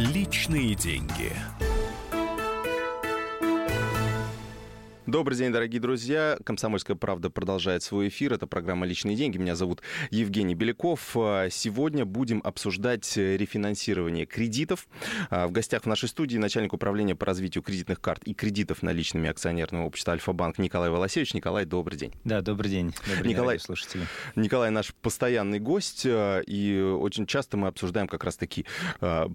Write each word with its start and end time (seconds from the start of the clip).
Личные 0.00 0.74
деньги. 0.74 1.30
Добрый 5.10 5.36
день, 5.36 5.50
дорогие 5.50 5.80
друзья. 5.80 6.38
«Комсомольская 6.44 6.96
правда» 6.96 7.30
продолжает 7.30 7.82
свой 7.82 8.06
эфир. 8.06 8.32
Это 8.32 8.46
программа 8.46 8.86
«Личные 8.86 9.16
деньги». 9.16 9.38
Меня 9.38 9.56
зовут 9.56 9.82
Евгений 10.12 10.54
Беляков. 10.54 11.00
Сегодня 11.50 12.04
будем 12.04 12.40
обсуждать 12.44 13.16
рефинансирование 13.16 14.24
кредитов. 14.24 14.86
В 15.28 15.50
гостях 15.50 15.82
в 15.82 15.86
нашей 15.86 16.08
студии 16.08 16.38
начальник 16.38 16.74
управления 16.74 17.16
по 17.16 17.26
развитию 17.26 17.64
кредитных 17.64 18.00
карт 18.00 18.22
и 18.22 18.34
кредитов 18.34 18.84
наличными 18.84 19.28
акционерного 19.28 19.86
общества 19.86 20.12
«Альфа-банк» 20.12 20.58
Николай 20.58 20.90
Волосевич. 20.90 21.34
Николай, 21.34 21.64
добрый 21.64 21.98
день. 21.98 22.12
Да, 22.22 22.40
добрый 22.40 22.70
день. 22.70 22.94
Добрый 23.08 23.30
Николай, 23.30 23.56
день, 23.56 23.64
слушатели. 23.64 24.06
Николай 24.36 24.70
наш 24.70 24.94
постоянный 24.94 25.58
гость, 25.58 26.02
и 26.06 26.96
очень 27.00 27.26
часто 27.26 27.56
мы 27.56 27.66
обсуждаем 27.66 28.06
как 28.06 28.22
раз 28.22 28.36
таки 28.36 28.64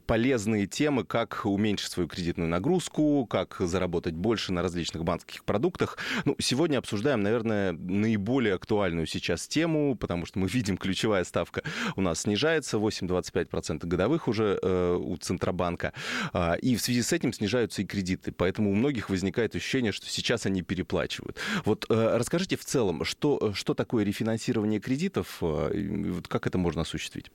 полезные 0.05 0.67
темы, 0.67 1.03
как 1.03 1.41
уменьшить 1.43 1.91
свою 1.91 2.07
кредитную 2.07 2.49
нагрузку, 2.49 3.25
как 3.25 3.57
заработать 3.59 4.13
больше 4.13 4.53
на 4.53 4.61
различных 4.61 5.03
банковских 5.03 5.43
продуктах, 5.43 5.64
продуктах. 5.65 5.97
Ну, 6.25 6.35
сегодня 6.39 6.77
обсуждаем, 6.77 7.23
наверное, 7.23 7.71
наиболее 7.71 8.53
актуальную 8.53 9.07
сейчас 9.07 9.47
тему, 9.47 9.95
потому 9.95 10.25
что 10.27 10.37
мы 10.39 10.47
видим, 10.47 10.77
ключевая 10.77 11.23
ставка 11.23 11.63
у 11.95 12.01
нас 12.01 12.21
снижается, 12.21 12.77
8,25% 12.77 13.87
годовых 13.87 14.27
уже 14.27 14.59
э, 14.61 14.93
у 14.93 15.17
Центробанка. 15.17 15.93
Э, 16.33 16.57
и 16.61 16.75
в 16.75 16.81
связи 16.81 17.01
с 17.01 17.11
этим 17.13 17.33
снижаются 17.33 17.81
и 17.81 17.85
кредиты. 17.85 18.31
Поэтому 18.31 18.71
у 18.71 18.75
многих 18.75 19.09
возникает 19.09 19.55
ощущение, 19.55 19.91
что 19.91 20.07
сейчас 20.07 20.45
они 20.45 20.61
переплачивают. 20.61 21.37
Вот 21.65 21.85
э, 21.89 22.17
расскажите 22.17 22.57
в 22.57 22.63
целом, 22.63 23.03
что, 23.03 23.53
что 23.53 23.73
такое 23.73 24.03
рефинансирование 24.05 24.79
кредитов, 24.79 25.37
э, 25.41 26.11
вот 26.11 26.27
как 26.27 26.45
это 26.45 26.59
можно 26.59 26.81
осуществить? 26.81 27.31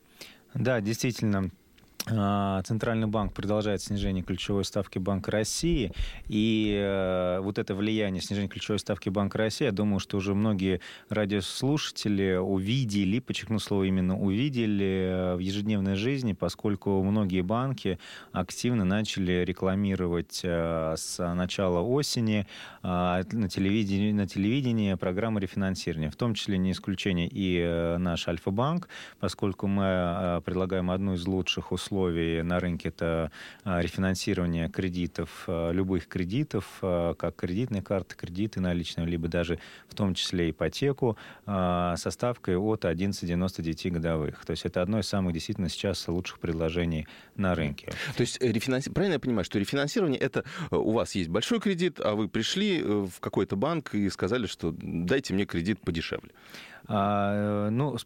Да, 0.55 0.81
действительно, 0.81 1.51
Центральный 2.07 3.07
банк 3.07 3.35
продолжает 3.35 3.83
снижение 3.83 4.23
ключевой 4.23 4.65
ставки 4.65 4.99
Банка 4.99 5.31
России. 5.31 5.93
И 6.29 6.75
э, 6.75 7.41
вот 7.41 7.59
это 7.59 7.75
влияние 7.75 8.23
снижения 8.23 8.49
ключевой 8.49 8.79
ставки 8.79 9.11
Банка 9.11 9.39
России, 9.39 9.67
я 9.67 9.73
думаю, 9.73 10.01
что 10.01 10.17
уже 10.17 10.35
многие 10.35 10.81
радиослушатели 11.11 12.37
увидели, 12.37 13.21
подчеркну 13.21 13.59
слово 13.59 13.85
именно 13.85 14.19
увидели 14.19 15.11
э, 15.11 15.37
в 15.37 15.41
ежедневной 15.41 15.95
жизни, 15.95 16.33
поскольку 16.33 17.03
многие 17.03 17.43
банки 17.43 17.99
активно 18.33 18.85
начали 18.85 19.45
рекламировать 19.45 20.41
э, 20.43 20.95
с 20.97 21.35
начала 21.35 21.81
осени 21.81 22.47
на 22.83 23.23
телевидении, 23.49 24.13
на 24.13 24.27
телевидении 24.27 24.95
программы 24.95 25.41
рефинансирования. 25.41 26.11
В 26.11 26.17
том 26.17 26.35
числе 26.35 26.57
не 26.57 26.73
исключение 26.73 27.29
и 27.31 27.97
наш 27.99 28.27
Альфа-банк, 28.27 28.89
поскольку 29.19 29.67
мы 29.67 30.43
предлагаем 30.45 30.91
одну 30.91 31.15
из 31.15 31.27
лучших 31.27 31.73
услуг 31.73 31.90
условий 31.91 32.43
на 32.43 32.61
рынке 32.61 32.89
это 32.89 33.33
а, 33.65 33.81
рефинансирование 33.81 34.69
кредитов, 34.69 35.45
а, 35.47 35.73
любых 35.73 36.07
кредитов, 36.07 36.79
а, 36.83 37.15
как 37.15 37.37
кредитные 37.37 37.83
карты, 37.83 38.15
кредиты 38.15 38.61
наличные, 38.61 39.07
либо 39.07 39.29
даже 39.29 39.59
в 39.89 39.95
том 39.95 40.15
числе 40.15 40.51
ипотеку, 40.51 41.17
со 41.47 42.11
ставкой 42.11 42.57
от 42.57 42.85
11,99 42.85 43.91
годовых. 43.91 44.45
То 44.45 44.53
есть 44.53 44.65
это 44.65 44.83
одно 44.83 45.01
из 45.01 45.07
самых 45.07 45.33
действительно 45.33 45.69
сейчас 45.69 46.07
лучших 46.07 46.39
предложений 46.39 47.09
на 47.37 47.55
рынке. 47.55 47.93
То 48.17 48.21
есть 48.21 48.41
рефинанси... 48.41 48.91
правильно 48.91 49.15
я 49.15 49.19
понимаю, 49.19 49.45
что 49.45 49.59
рефинансирование 49.59 50.21
это 50.21 50.45
э, 50.71 50.77
у 50.77 50.93
вас 50.93 51.15
есть 51.15 51.29
большой 51.29 51.61
кредит, 51.61 52.01
а 52.01 52.15
вы 52.15 52.29
пришли 52.29 52.81
э, 52.81 52.85
в 52.85 53.21
какой-то 53.21 53.57
банк 53.57 53.95
и 53.95 54.09
сказали, 54.11 54.47
что 54.47 54.75
дайте 54.81 55.35
мне 55.35 55.45
кредит 55.45 55.81
подешевле? 55.81 56.31
А, 56.87 57.69
ну, 57.71 57.97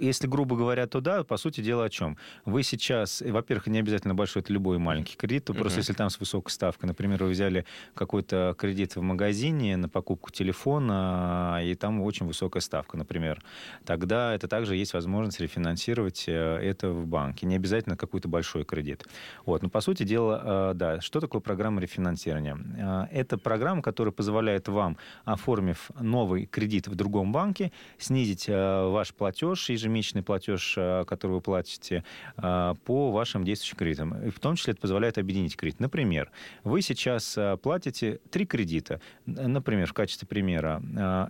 если 0.00 0.26
грубо 0.26 0.56
говоря, 0.56 0.86
то 0.86 1.00
да, 1.00 1.24
по 1.24 1.36
сути 1.36 1.60
дела 1.60 1.84
о 1.84 1.90
чем? 1.90 2.16
Вы 2.44 2.62
сейчас, 2.62 3.20
во-первых, 3.20 3.66
не 3.66 3.78
обязательно 3.78 4.14
большой, 4.14 4.42
это 4.42 4.52
любой 4.52 4.78
маленький 4.78 5.16
кредит, 5.16 5.44
то 5.44 5.54
просто 5.54 5.78
uh-huh. 5.78 5.82
если 5.82 5.92
там 5.92 6.10
с 6.10 6.18
высокой 6.18 6.50
ставкой, 6.50 6.88
например, 6.88 7.22
вы 7.22 7.30
взяли 7.30 7.64
какой-то 7.94 8.54
кредит 8.58 8.96
в 8.96 9.02
магазине 9.02 9.76
на 9.76 9.88
покупку 9.88 10.30
телефона, 10.30 11.60
и 11.62 11.74
там 11.74 12.00
очень 12.00 12.26
высокая 12.26 12.60
ставка, 12.60 12.96
например, 12.96 13.42
тогда 13.84 14.34
это 14.34 14.48
также 14.48 14.76
есть 14.76 14.94
возможность 14.94 15.40
рефинансировать 15.40 16.24
э, 16.26 16.32
это 16.32 16.90
в 16.90 17.06
банке. 17.06 17.46
Не 17.46 17.56
обязательно 17.56 17.96
какой-то 17.96 18.28
большой 18.28 18.64
кредит. 18.64 19.06
Вот. 19.44 19.62
Но 19.62 19.68
по 19.68 19.80
сути 19.80 20.02
дела, 20.02 20.70
э, 20.72 20.74
да, 20.74 21.00
что 21.00 21.20
такое 21.20 21.40
программа 21.40 21.80
рефинансирования? 21.80 22.58
Э, 22.78 23.06
это 23.12 23.38
программа, 23.38 23.82
которая 23.82 24.12
позволяет 24.12 24.68
вам, 24.68 24.96
оформив 25.24 25.90
новый 26.00 26.46
кредит 26.46 26.88
в 26.88 26.94
другом 26.94 27.32
банке, 27.32 27.72
снизить 27.98 28.48
ваш 28.48 29.14
платеж 29.14 29.68
ежемесячно 29.68 29.89
ежемесячный 29.90 30.22
платеж, 30.22 30.74
э, 30.76 31.04
который 31.06 31.32
вы 31.32 31.40
платите 31.40 32.04
э, 32.36 32.74
по 32.84 33.10
вашим 33.10 33.44
действующим 33.44 33.76
кредитам. 33.76 34.26
И 34.26 34.30
в 34.30 34.38
том 34.38 34.56
числе 34.56 34.72
это 34.72 34.80
позволяет 34.80 35.18
объединить 35.18 35.56
кредит. 35.56 35.80
Например, 35.80 36.30
вы 36.64 36.82
сейчас 36.82 37.36
э, 37.36 37.56
платите 37.56 38.20
три 38.30 38.46
кредита. 38.46 39.00
Например, 39.26 39.86
в 39.86 39.92
качестве 39.92 40.26
примера, 40.26 40.82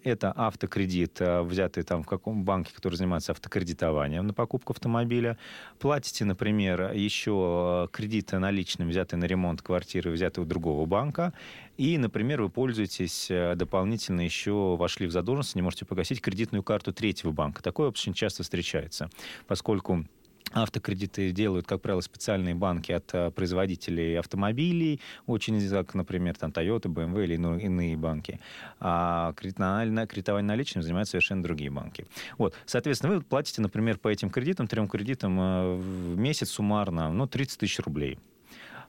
это 0.05 0.33
автокредит, 0.33 1.21
взятый 1.21 1.83
там 1.83 2.03
в 2.03 2.07
каком 2.07 2.45
банке, 2.45 2.73
который 2.75 2.97
занимается 2.97 3.33
автокредитованием 3.33 4.27
на 4.27 4.35
покупку 4.35 4.73
автомобиля. 4.73 5.39
Платите, 5.79 6.25
например, 6.25 6.93
еще 6.93 7.89
кредиты 7.93 8.39
наличным, 8.39 8.89
взятые 8.89 9.21
на 9.21 9.25
ремонт 9.25 9.63
квартиры, 9.63 10.11
взятые 10.11 10.45
у 10.45 10.49
другого 10.49 10.87
банка. 10.87 11.33
И, 11.81 11.97
например, 11.97 12.43
вы 12.43 12.51
пользуетесь 12.51 13.29
дополнительно 13.57 14.21
еще, 14.21 14.77
вошли 14.77 15.07
в 15.07 15.13
задолженность, 15.13 15.55
не 15.55 15.63
можете 15.63 15.87
погасить 15.87 16.21
кредитную 16.21 16.63
карту 16.63 16.93
третьего 16.93 17.33
банка. 17.33 17.63
Такое 17.63 17.89
очень 17.89 18.13
часто 18.13 18.43
встречается, 18.43 19.09
поскольку 19.47 20.05
Автокредиты 20.53 21.31
делают, 21.31 21.67
как 21.67 21.81
правило, 21.81 22.01
специальные 22.01 22.57
банки 22.57 22.91
от 22.91 23.15
э, 23.15 23.31
производителей 23.31 24.19
автомобилей, 24.19 25.01
очень, 25.27 25.61
как, 25.71 25.95
например, 25.95 26.37
там, 26.37 26.51
Toyota, 26.51 26.87
BMW 26.87 27.25
или 27.25 27.35
иные 27.35 27.97
банки. 27.97 28.41
А 28.81 29.33
кредитование 29.35 30.49
наличным 30.49 30.83
занимаются 30.83 31.13
совершенно 31.13 31.45
другие 31.45 31.71
банки. 31.71 32.05
Вот. 32.37 32.57
Соответственно, 32.67 33.15
вы 33.15 33.23
платите, 33.23 33.63
например, 33.63 33.99
по 33.99 34.09
этим 34.09 34.29
кредитам, 34.29 34.67
трем 34.67 34.89
кредитам 34.89 35.41
э, 35.41 35.75
в 35.77 36.19
месяц 36.19 36.51
суммарно 36.51 37.13
ну, 37.13 37.29
30 37.29 37.61
тысяч 37.61 37.79
рублей. 37.79 38.19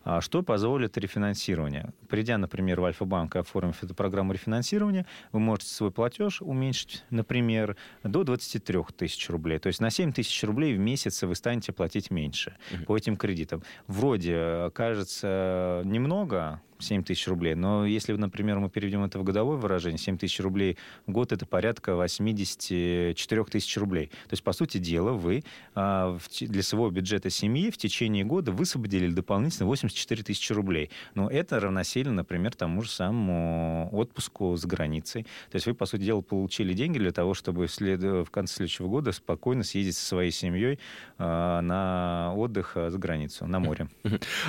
А 0.03 0.21
что 0.21 0.41
позволит 0.41 0.97
рефинансирование? 0.97 1.93
Придя, 2.09 2.37
например, 2.37 2.81
в 2.81 2.85
Альфа-банк 2.85 3.35
и 3.35 3.39
оформив 3.39 3.83
эту 3.83 3.93
программу 3.93 4.33
рефинансирования, 4.33 5.05
вы 5.31 5.39
можете 5.39 5.69
свой 5.69 5.91
платеж 5.91 6.41
уменьшить, 6.41 7.03
например, 7.09 7.77
до 8.03 8.23
23 8.23 8.79
тысяч 8.97 9.29
рублей. 9.29 9.59
То 9.59 9.67
есть 9.67 9.79
на 9.79 9.89
7 9.89 10.11
тысяч 10.11 10.43
рублей 10.43 10.75
в 10.75 10.79
месяц 10.79 11.21
вы 11.23 11.35
станете 11.35 11.71
платить 11.71 12.09
меньше 12.09 12.55
угу. 12.73 12.85
по 12.85 12.97
этим 12.97 13.15
кредитам. 13.15 13.63
Вроде 13.87 14.33
э, 14.35 14.71
кажется 14.73 15.81
немного, 15.85 16.61
7 16.81 17.03
тысяч 17.03 17.27
рублей. 17.27 17.55
Но 17.55 17.85
если, 17.85 18.13
например, 18.13 18.59
мы 18.59 18.69
переведем 18.69 19.03
это 19.03 19.19
в 19.19 19.23
годовое 19.23 19.57
выражение, 19.57 19.97
7 19.97 20.17
тысяч 20.17 20.39
рублей 20.39 20.77
в 21.05 21.11
год– 21.11 21.31
это 21.33 21.45
порядка 21.45 21.95
84 21.95 23.43
тысяч 23.45 23.77
рублей. 23.77 24.07
То 24.07 24.33
есть, 24.33 24.43
по 24.43 24.53
сути 24.53 24.77
дела, 24.77 25.11
вы 25.11 25.43
а, 25.75 26.17
для 26.39 26.63
своего 26.63 26.89
бюджета 26.89 27.29
семьи 27.29 27.69
в 27.69 27.77
течение 27.77 28.23
года 28.23 28.51
высвободили 28.51 29.09
дополнительно 29.09 29.67
84 29.67 30.23
тысячи 30.23 30.53
рублей. 30.53 30.89
Но 31.15 31.29
это 31.29 31.59
равносильно, 31.59 32.13
например, 32.13 32.53
тому 32.55 32.81
же 32.81 32.89
самому 32.89 33.89
отпуску 33.91 34.55
за 34.55 34.67
границей. 34.67 35.23
То 35.49 35.55
есть 35.55 35.65
вы, 35.65 35.73
по 35.73 35.85
сути 35.85 36.01
дела, 36.01 36.21
получили 36.21 36.73
деньги 36.73 36.97
для 36.97 37.11
того, 37.11 37.33
чтобы 37.33 37.67
в 37.67 38.31
конце 38.31 38.55
следующего 38.55 38.87
года 38.87 39.11
спокойно 39.11 39.63
съездить 39.63 39.95
со 39.95 40.05
своей 40.05 40.31
семьей 40.31 40.79
а, 41.17 41.61
на 41.61 42.33
отдых 42.35 42.75
за 42.75 42.97
границу, 42.97 43.47
на 43.47 43.59
море. 43.59 43.87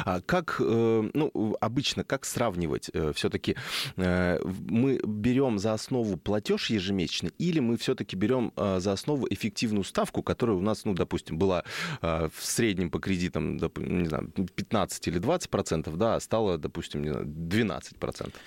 А 0.05 0.21
как, 0.21 0.57
э, 0.61 1.11
ну, 1.15 1.57
обычно, 1.61 2.05
как 2.05 2.22
как 2.23 2.27
сравнивать? 2.27 2.91
Э, 2.95 3.13
все-таки 3.15 3.57
э, 3.97 4.39
мы 4.69 5.01
берем 5.05 5.59
за 5.59 5.73
основу 5.73 6.17
платеж 6.17 6.71
ежемесячный 6.71 7.33
или 7.39 7.61
мы 7.61 7.77
все-таки 7.77 8.17
берем 8.17 8.53
э, 8.57 8.81
за 8.81 8.93
основу 8.93 9.27
эффективную 9.29 9.85
ставку, 9.85 10.23
которая 10.23 10.57
у 10.57 10.61
нас, 10.61 10.85
ну, 10.85 10.95
допустим, 10.95 11.39
была 11.39 11.65
в 12.01 12.33
среднем 12.39 12.91
по 12.91 12.99
кредитам, 12.99 13.57
не 13.57 14.07
знаю, 14.07 14.29
15 14.29 15.09
или 15.09 15.19
20 15.19 15.51
процентов, 15.51 15.97
да, 15.97 16.17
а 16.17 16.21
стала, 16.21 16.59
допустим, 16.59 17.03
12 17.05 17.97
процентов? 17.97 18.41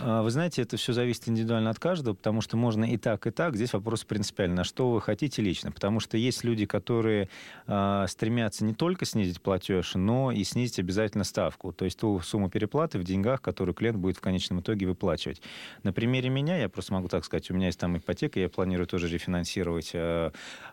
А, 0.00 0.22
вы 0.22 0.30
знаете, 0.30 0.62
это 0.62 0.76
все 0.76 0.92
зависит 0.92 1.28
индивидуально 1.28 1.70
от 1.70 1.78
каждого, 1.78 2.14
потому 2.14 2.40
что 2.40 2.56
можно 2.56 2.84
и 2.84 2.96
так, 2.96 3.26
и 3.26 3.30
так. 3.30 3.56
Здесь 3.56 3.72
вопрос 3.72 4.04
принципиальный, 4.04 4.56
на 4.56 4.64
что 4.64 4.90
вы 4.90 5.00
хотите 5.00 5.42
лично. 5.42 5.72
Потому 5.72 6.00
что 6.00 6.16
есть 6.16 6.44
люди, 6.44 6.66
которые 6.66 7.28
стремятся 8.08 8.64
не 8.64 8.74
только 8.74 9.04
снизить 9.04 9.40
платеж, 9.40 9.94
но 9.94 10.32
и 10.32 10.44
снизить 10.44 10.78
обязательно 10.78 11.24
ставку. 11.24 11.72
То 11.72 11.84
есть 11.84 11.98
ту 11.98 12.20
сумму 12.20 12.50
переплаты 12.50 12.98
в 12.98 13.04
деньгах, 13.04 13.19
деньгах, 13.20 13.42
которые 13.42 13.74
клиент 13.74 13.98
будет 13.98 14.16
в 14.16 14.20
конечном 14.20 14.60
итоге 14.60 14.86
выплачивать. 14.86 15.42
На 15.82 15.92
примере 15.92 16.30
меня, 16.30 16.56
я 16.56 16.68
просто 16.68 16.92
могу 16.94 17.08
так 17.08 17.24
сказать, 17.24 17.50
у 17.50 17.54
меня 17.54 17.66
есть 17.66 17.78
там 17.78 17.96
ипотека, 17.96 18.40
я 18.40 18.48
планирую 18.48 18.86
тоже 18.86 19.08
рефинансировать. 19.08 19.90
Э, 19.94 20.30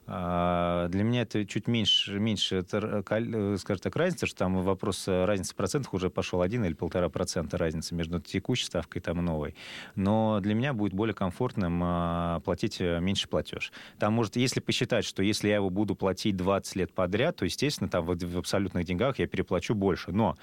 а, 0.08 0.88
для 0.88 1.04
меня 1.04 1.24
это 1.24 1.46
чуть 1.46 1.68
меньше, 1.68 2.20
меньше 2.20 2.64
скажем 2.68 3.80
так, 3.82 3.96
разница, 3.96 4.26
что 4.26 4.38
там 4.38 4.62
вопрос 4.62 5.08
разницы 5.08 5.54
в 5.54 5.56
процентах 5.56 5.94
уже 5.94 6.10
пошел 6.10 6.42
один 6.42 6.64
или 6.66 6.74
полтора 6.74 7.10
процента 7.10 7.58
разницы 7.58 7.96
между 7.96 8.20
текущей 8.20 8.66
ставкой 8.66 9.02
и 9.02 9.04
там 9.04 9.24
новой. 9.24 9.56
Но 9.96 10.40
для 10.42 10.54
меня 10.54 10.74
будет 10.74 10.94
более 10.94 11.14
комфортным 11.14 12.42
платить 12.44 12.80
меньше 12.80 13.28
платеж. 13.28 13.72
Там 14.00 14.14
может, 14.14 14.36
если 14.36 14.60
посчитать, 14.60 15.06
что 15.06 15.24
если 15.24 15.50
я 15.50 15.56
его 15.56 15.70
буду 15.70 15.96
платить 15.96 16.38
20 16.38 16.76
лет 16.76 16.94
подряд, 16.94 17.38
то, 17.38 17.46
естественно, 17.46 17.90
там 17.90 18.06
в, 18.06 18.38
абсолютных 18.38 18.86
деньгах 18.86 19.20
я 19.20 19.28
переплачу 19.28 19.76
больше. 19.76 20.12
Но 20.12 20.38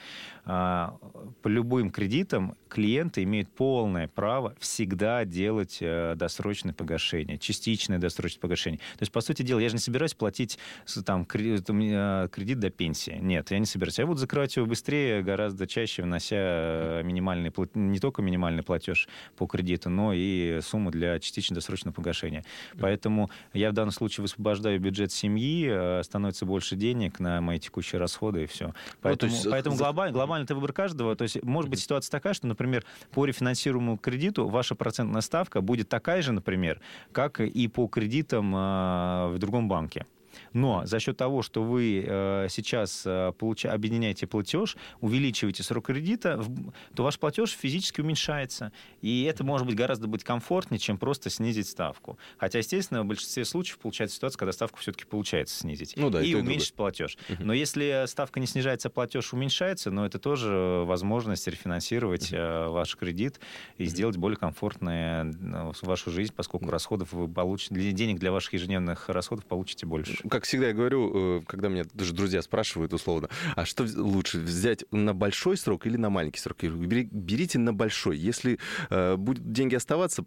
по 0.45 1.49
любым 1.85 1.91
кредитам 1.91 2.57
клиенты 2.69 3.23
имеют 3.23 3.49
полное 3.51 4.09
право 4.09 4.55
всегда 4.59 5.25
делать 5.25 5.79
а, 5.81 6.15
досрочное 6.17 6.73
погашение, 6.73 7.39
частичное 7.39 7.99
досрочное 7.99 8.41
погашение. 8.41 8.79
То 8.79 9.03
есть, 9.03 9.13
по 9.13 9.21
сути 9.21 9.43
дела, 9.43 9.61
я 9.61 9.69
же 9.69 9.77
не 9.77 9.81
собираюсь 9.81 10.15
платить 10.15 10.59
там, 11.05 11.25
кредит, 11.25 11.67
а, 11.71 12.29
кредит 12.29 12.59
до 12.59 12.71
пенсии. 12.71 13.19
Нет, 13.21 13.51
я 13.51 13.59
не 13.59 13.67
собираюсь. 13.67 13.99
Я 13.99 14.07
буду 14.07 14.19
закрывать 14.19 14.57
его 14.57 14.67
быстрее, 14.67 15.23
гораздо 15.23 15.67
чаще, 15.67 16.03
внося 16.03 16.37
э, 16.37 17.03
минимальный, 17.05 17.53
не 17.75 17.99
только 17.99 18.23
минимальный 18.23 18.63
платеж 18.63 19.09
по 19.37 19.47
кредиту, 19.47 19.91
но 19.91 20.13
и 20.13 20.61
сумму 20.63 20.91
для 20.91 21.19
частично 21.21 21.55
досрочного 21.55 21.95
погашения. 21.95 22.45
Поэтому 22.81 23.31
я 23.53 23.71
в 23.71 23.75
данном 23.75 23.93
случае 23.93 24.23
высвобождаю 24.23 24.81
бюджет 24.81 25.13
семьи, 25.13 25.69
э, 25.71 26.03
становится 26.03 26.45
больше 26.45 26.77
денег 26.77 27.21
на 27.21 27.41
мои 27.41 27.59
текущие 27.59 28.01
расходы 28.01 28.45
и 28.45 28.47
все. 28.47 28.69
Ну, 28.69 28.75
поэтому, 29.03 29.31
ну, 29.31 29.37
есть... 29.37 29.51
поэтому 29.51 29.77
глобаль, 29.77 30.11
глобально 30.11 30.45
это 30.45 30.55
выбор 30.55 30.73
каждого. 30.73 31.15
То 31.15 31.23
есть 31.23 31.43
может 31.43 31.71
быть 31.71 31.74
ситуация 31.79 32.11
такая, 32.11 32.35
что, 32.35 32.47
например, 32.47 32.85
по 33.13 33.25
рефинансируемому 33.25 33.99
кредиту 33.99 34.49
ваша 34.49 34.75
процентная 34.75 35.23
ставка 35.23 35.61
будет 35.61 35.89
такая 35.89 36.23
же, 36.23 36.33
например, 36.33 36.81
как 37.13 37.41
и 37.41 37.69
по 37.69 37.87
кредитам 37.87 38.55
э, 38.55 39.29
в 39.29 39.39
другом 39.39 39.69
банке. 39.69 40.07
Но 40.55 40.87
за 40.87 41.01
счет 41.01 41.17
того, 41.17 41.43
что 41.43 41.63
вы 41.63 42.05
э, 42.07 42.47
сейчас 42.49 43.03
э, 43.05 43.33
получа... 43.37 43.73
объединяете 43.73 44.27
платеж, 44.27 44.77
увеличиваете 45.01 45.63
срок 45.63 45.87
кредита, 45.87 46.43
то 46.95 47.03
ваш 47.03 47.19
платеж 47.19 47.51
физически 47.51 48.01
уменьшается. 48.01 48.73
И 49.03 49.25
это 49.25 49.45
может 49.45 49.67
быть 49.67 49.77
гораздо 49.77 50.07
быть 50.07 50.23
комфортнее, 50.23 50.79
чем 50.79 50.97
просто 50.97 51.29
снизить 51.29 51.69
ставку. 51.69 52.19
Хотя, 52.39 52.59
естественно, 52.59 53.03
в 53.03 53.07
большинстве 53.07 53.45
случаев 53.45 53.79
получается 53.79 54.17
ситуация, 54.17 54.39
когда 54.39 54.53
ставку 54.53 54.79
все-таки 54.79 55.05
получается 55.05 55.59
снизить. 55.59 55.95
Ну, 55.97 56.09
да, 56.09 56.23
и 56.23 56.35
уменьшить 56.35 56.71
и 56.71 56.75
платеж. 56.75 57.19
Угу. 57.29 57.43
Но 57.43 57.53
если 57.53 58.05
ставка 58.07 58.39
не 58.39 58.47
снижается, 58.47 58.91
платеж 58.91 59.33
уменьшается, 59.33 59.91
но 59.91 60.07
это 60.07 60.21
тоже 60.21 60.85
возможность 60.87 61.49
рефинансировать 61.49 62.33
угу. 62.33 62.73
ваш 62.73 62.97
кредит 62.97 63.41
и 63.77 63.87
сделать 63.87 64.17
более 64.17 64.39
комфортной 64.39 65.33
вашу 65.83 66.11
жизнь, 66.13 66.33
поскольку 66.35 66.71
расходов 66.71 67.13
вы 67.13 67.27
получите, 67.27 67.75
денег 67.93 68.21
для 68.21 68.31
ваших 68.31 68.53
ежедневных 68.53 69.09
расходов 69.09 69.45
получите 69.47 69.87
больше 69.87 70.17
как 70.29 70.44
всегда 70.45 70.69
я 70.69 70.73
говорю, 70.73 71.39
э, 71.39 71.43
когда 71.47 71.69
меня 71.69 71.85
даже 71.95 72.13
друзья 72.13 72.43
спрашивают 72.43 72.93
условно, 72.93 73.29
а 73.57 73.65
что 73.65 73.87
лучше, 73.97 74.39
взять 74.39 74.85
на 74.91 75.15
большой 75.15 75.57
срок 75.57 75.87
или 75.87 75.97
на 75.97 76.11
маленький 76.11 76.41
срок? 76.41 76.59
Я 76.63 76.71
говорю, 76.71 77.09
берите 77.11 77.59
на 77.59 77.73
большой. 77.73 78.17
Если 78.17 78.59
э, 78.91 79.17
будут 79.17 79.53
деньги 79.53 79.75
оставаться, 79.75 80.25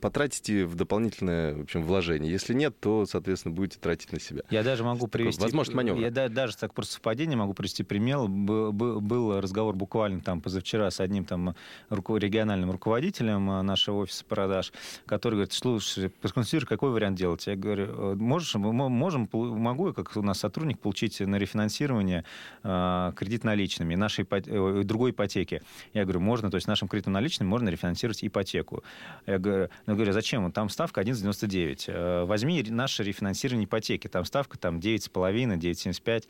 потратите 0.00 0.64
в 0.64 0.74
дополнительное 0.74 1.54
в 1.54 1.60
общем, 1.62 1.82
вложение. 1.82 2.30
Если 2.30 2.54
нет, 2.54 2.78
то, 2.80 3.06
соответственно, 3.06 3.54
будете 3.54 3.78
тратить 3.78 4.12
на 4.12 4.20
себя. 4.20 4.42
Я 4.50 4.62
даже 4.62 4.84
могу 4.84 5.06
привести... 5.06 5.40
Возможность 5.40 5.74
маневра. 5.74 6.00
Я 6.00 6.28
даже 6.28 6.56
так 6.56 6.74
просто 6.74 6.94
совпадение 6.94 7.36
могу 7.36 7.54
привести 7.54 7.82
пример. 7.82 8.28
Был, 8.28 8.72
был 8.72 9.40
разговор 9.40 9.74
буквально 9.74 10.20
там 10.20 10.40
позавчера 10.40 10.90
с 10.90 11.00
одним 11.00 11.24
там 11.24 11.54
региональным 11.90 12.70
руководителем 12.70 13.50
э, 13.50 13.62
нашего 13.62 13.98
офиса 13.98 14.24
продаж, 14.24 14.72
который 15.06 15.34
говорит, 15.34 15.52
слушай, 15.52 16.08
проконсультируй, 16.08 16.66
какой 16.66 16.90
вариант 16.90 17.18
делать? 17.18 17.46
Я 17.46 17.56
говорю, 17.56 18.16
можешь, 18.16 18.54
мы 18.54 18.88
можем 18.88 19.28
могу 19.56 19.88
я, 19.88 19.92
как 19.92 20.16
у 20.16 20.22
нас 20.22 20.38
сотрудник, 20.38 20.78
получить 20.78 21.20
на 21.20 21.36
рефинансирование 21.36 22.24
э, 22.62 23.12
кредит 23.16 23.44
наличными, 23.44 23.94
нашей 23.94 24.24
ипотеки, 24.24 24.82
другой 24.84 25.10
ипотеки? 25.10 25.62
Я 25.92 26.04
говорю, 26.04 26.20
можно, 26.20 26.50
то 26.50 26.56
есть 26.56 26.66
нашим 26.66 26.88
кредитом 26.88 27.12
наличным 27.12 27.48
можно 27.48 27.68
рефинансировать 27.68 28.24
ипотеку. 28.24 28.82
Я 29.26 29.38
говорю, 29.38 29.68
ну, 29.86 29.94
говорю 29.94 30.12
зачем? 30.12 30.50
Там 30.52 30.68
ставка 30.68 31.00
1,99. 31.00 31.84
Э, 31.88 32.24
возьми 32.24 32.62
наше 32.68 33.02
рефинансирование 33.02 33.66
ипотеки, 33.66 34.08
там 34.08 34.24
ставка 34.24 34.58
там 34.58 34.78
9,5, 34.78 35.58
9,75. 35.58 36.24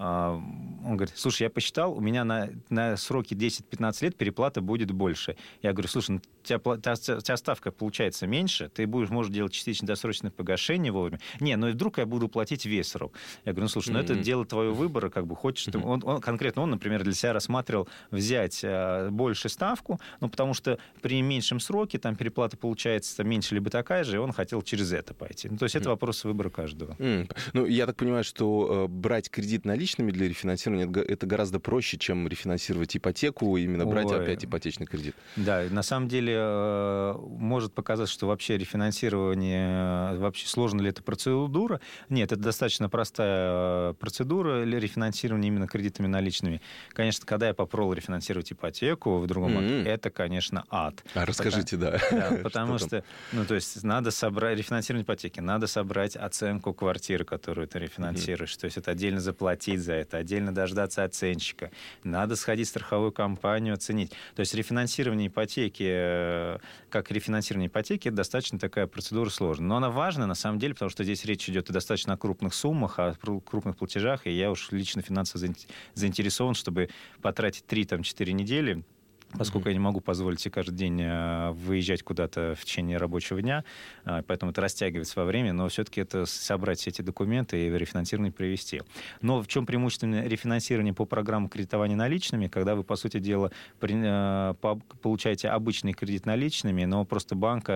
А, 0.00 0.34
он 0.84 0.96
говорит, 0.96 1.14
слушай, 1.16 1.42
я 1.42 1.50
посчитал, 1.50 1.92
у 1.92 2.00
меня 2.00 2.22
на, 2.22 2.50
на 2.68 2.96
сроки 2.96 3.34
10-15 3.34 4.04
лет 4.04 4.16
переплата 4.16 4.60
будет 4.60 4.92
больше. 4.92 5.36
Я 5.60 5.72
говорю, 5.72 5.88
слушай, 5.88 6.12
ну, 6.12 6.20
тебя, 6.48 7.16
у 7.16 7.20
тебя 7.20 7.36
ставка 7.36 7.70
получается 7.70 8.26
меньше, 8.26 8.68
ты 8.68 8.86
будешь, 8.86 9.10
можешь 9.10 9.32
делать 9.32 9.52
частично 9.52 9.86
досрочное 9.86 10.30
погашение 10.30 10.92
вовремя. 10.92 11.20
Не, 11.40 11.56
ну 11.56 11.68
и 11.68 11.72
вдруг 11.72 11.98
я 11.98 12.06
буду 12.06 12.28
платить 12.28 12.66
весь 12.66 12.88
срок. 12.88 13.14
Я 13.44 13.52
говорю, 13.52 13.64
ну 13.64 13.68
слушай, 13.68 13.90
ну 13.90 13.98
mm-hmm. 13.98 14.04
это 14.04 14.14
дело 14.16 14.46
твоего 14.46 14.74
выбора, 14.74 15.10
как 15.10 15.26
бы 15.26 15.36
хочешь 15.36 15.68
mm-hmm. 15.68 15.72
ты... 15.72 15.78
Он, 15.78 16.02
он, 16.04 16.20
конкретно 16.20 16.62
он, 16.62 16.70
например, 16.70 17.04
для 17.04 17.14
себя 17.14 17.32
рассматривал 17.32 17.88
взять 18.10 18.60
а, 18.64 19.10
больше 19.10 19.48
ставку, 19.48 20.00
ну 20.20 20.28
потому 20.28 20.54
что 20.54 20.78
при 21.02 21.22
меньшем 21.22 21.60
сроке 21.60 21.98
там 21.98 22.16
переплата 22.16 22.56
получается 22.56 23.22
меньше 23.24 23.54
либо 23.54 23.70
такая 23.70 24.04
же, 24.04 24.16
и 24.16 24.18
он 24.18 24.32
хотел 24.32 24.62
через 24.62 24.92
это 24.92 25.14
пойти. 25.14 25.48
Ну 25.48 25.56
то 25.58 25.64
есть 25.64 25.74
mm-hmm. 25.74 25.80
это 25.80 25.90
вопрос 25.90 26.24
выбора 26.24 26.50
каждого. 26.50 26.92
Mm-hmm. 26.94 27.36
Ну 27.52 27.66
я 27.66 27.86
так 27.86 27.96
понимаю, 27.96 28.24
что 28.24 28.86
э, 28.86 28.88
брать 28.88 29.30
кредит 29.30 29.64
наличными 29.64 29.98
наличными 29.98 30.10
для 30.10 30.28
рефинансирования 30.28 30.90
это 31.02 31.26
гораздо 31.26 31.60
проще, 31.60 31.98
чем 31.98 32.28
рефинансировать 32.28 32.96
ипотеку, 32.96 33.56
именно 33.56 33.86
брать 33.86 34.06
Ой. 34.06 34.22
опять 34.22 34.44
ипотечный 34.44 34.86
кредит. 34.86 35.14
Да, 35.36 35.64
на 35.70 35.82
самом 35.82 36.08
деле 36.08 36.32
э, 36.38 37.14
может 37.18 37.72
показаться, 37.72 38.12
что 38.12 38.26
вообще 38.26 38.56
рефинансирование, 38.56 40.14
э, 40.14 40.18
вообще 40.18 40.46
сложно 40.46 40.80
ли 40.80 40.90
это 40.90 41.02
процедура. 41.02 41.80
Нет, 42.08 42.32
это 42.32 42.40
достаточно 42.40 42.88
простая 42.88 43.90
э, 43.90 43.94
процедура 43.98 44.64
для 44.64 44.80
рефинансирования 44.80 45.48
именно 45.48 45.66
кредитами 45.66 46.06
наличными. 46.06 46.60
Конечно, 46.90 47.26
когда 47.26 47.48
я 47.48 47.54
попробовал 47.54 47.94
рефинансировать 47.94 48.52
ипотеку 48.52 49.18
в 49.18 49.26
другом 49.26 49.52
mm-hmm. 49.52 49.76
банке, 49.76 49.90
это, 49.90 50.10
конечно, 50.10 50.64
ад. 50.70 51.04
А 51.14 51.24
расскажите, 51.24 51.76
да. 51.76 51.98
Да, 52.10 52.38
потому 52.42 52.78
что, 52.78 53.04
ну, 53.32 53.44
то 53.44 53.54
есть 53.54 53.82
надо 53.84 54.10
собрать, 54.10 54.58
рефинансирование 54.58 55.04
ипотеки, 55.04 55.40
надо 55.40 55.66
собрать 55.66 56.16
оценку 56.16 56.72
квартиры, 56.72 57.24
которую 57.24 57.68
ты 57.68 57.78
рефинансируешь, 57.78 58.56
то 58.56 58.64
есть 58.64 58.76
это 58.76 58.90
отдельно 58.90 59.20
заплатить 59.20 59.80
за 59.80 59.92
это, 59.92 60.16
отдельно 60.16 60.52
дождаться 60.52 61.04
оценщика. 61.04 61.70
Надо 62.02 62.36
сходить 62.36 62.66
в 62.66 62.70
страховую 62.70 63.12
компанию, 63.12 63.74
оценить. 63.74 64.12
То 64.34 64.40
есть 64.40 64.54
рефинансирование 64.54 65.28
ипотеки, 65.28 65.82
как 66.90 67.10
рефинансирование 67.10 67.68
ипотеки, 67.68 68.08
это 68.08 68.16
достаточно 68.16 68.58
такая 68.58 68.86
процедура 68.86 69.28
сложная. 69.28 69.68
Но 69.68 69.76
она 69.76 69.90
важна 69.90 70.26
на 70.26 70.34
самом 70.34 70.58
деле, 70.58 70.74
потому 70.74 70.90
что 70.90 71.04
здесь 71.04 71.24
речь 71.24 71.48
идет 71.48 71.70
о 71.70 71.72
достаточно 71.72 72.16
крупных 72.16 72.54
суммах, 72.54 72.98
о 72.98 73.14
крупных 73.14 73.76
платежах, 73.76 74.26
и 74.26 74.30
я 74.30 74.50
уж 74.50 74.70
лично 74.72 75.02
финансово 75.02 75.52
заинтересован, 75.94 76.54
чтобы 76.54 76.88
потратить 77.22 77.64
3-4 77.68 78.32
недели 78.32 78.82
поскольку 79.36 79.68
mm-hmm. 79.68 79.72
я 79.72 79.74
не 79.74 79.80
могу 79.80 80.00
позволить 80.00 80.40
себе 80.40 80.52
каждый 80.52 80.74
день 80.74 81.00
э, 81.02 81.50
выезжать 81.50 82.02
куда-то 82.02 82.54
в 82.58 82.64
течение 82.64 82.96
рабочего 82.96 83.42
дня, 83.42 83.64
э, 84.04 84.22
поэтому 84.26 84.52
это 84.52 84.60
растягивается 84.60 85.18
во 85.20 85.26
время, 85.26 85.52
но 85.52 85.68
все-таки 85.68 86.00
это 86.00 86.24
собрать 86.26 86.80
все 86.80 86.90
эти 86.90 87.02
документы 87.02 87.66
и 87.66 87.70
рефинансирование 87.70 88.32
привести. 88.32 88.82
Но 89.20 89.42
в 89.42 89.48
чем 89.48 89.66
преимущество 89.66 90.06
рефинансирования 90.06 90.94
по 90.94 91.04
программам 91.04 91.48
кредитования 91.48 91.96
наличными, 91.96 92.48
когда 92.48 92.74
вы, 92.74 92.84
по 92.84 92.96
сути 92.96 93.18
дела, 93.18 93.50
э, 93.80 94.54
получаете 95.02 95.48
обычный 95.48 95.92
кредит 95.92 96.24
наличными, 96.24 96.84
но 96.84 97.04
просто 97.04 97.34
банк 97.34 97.66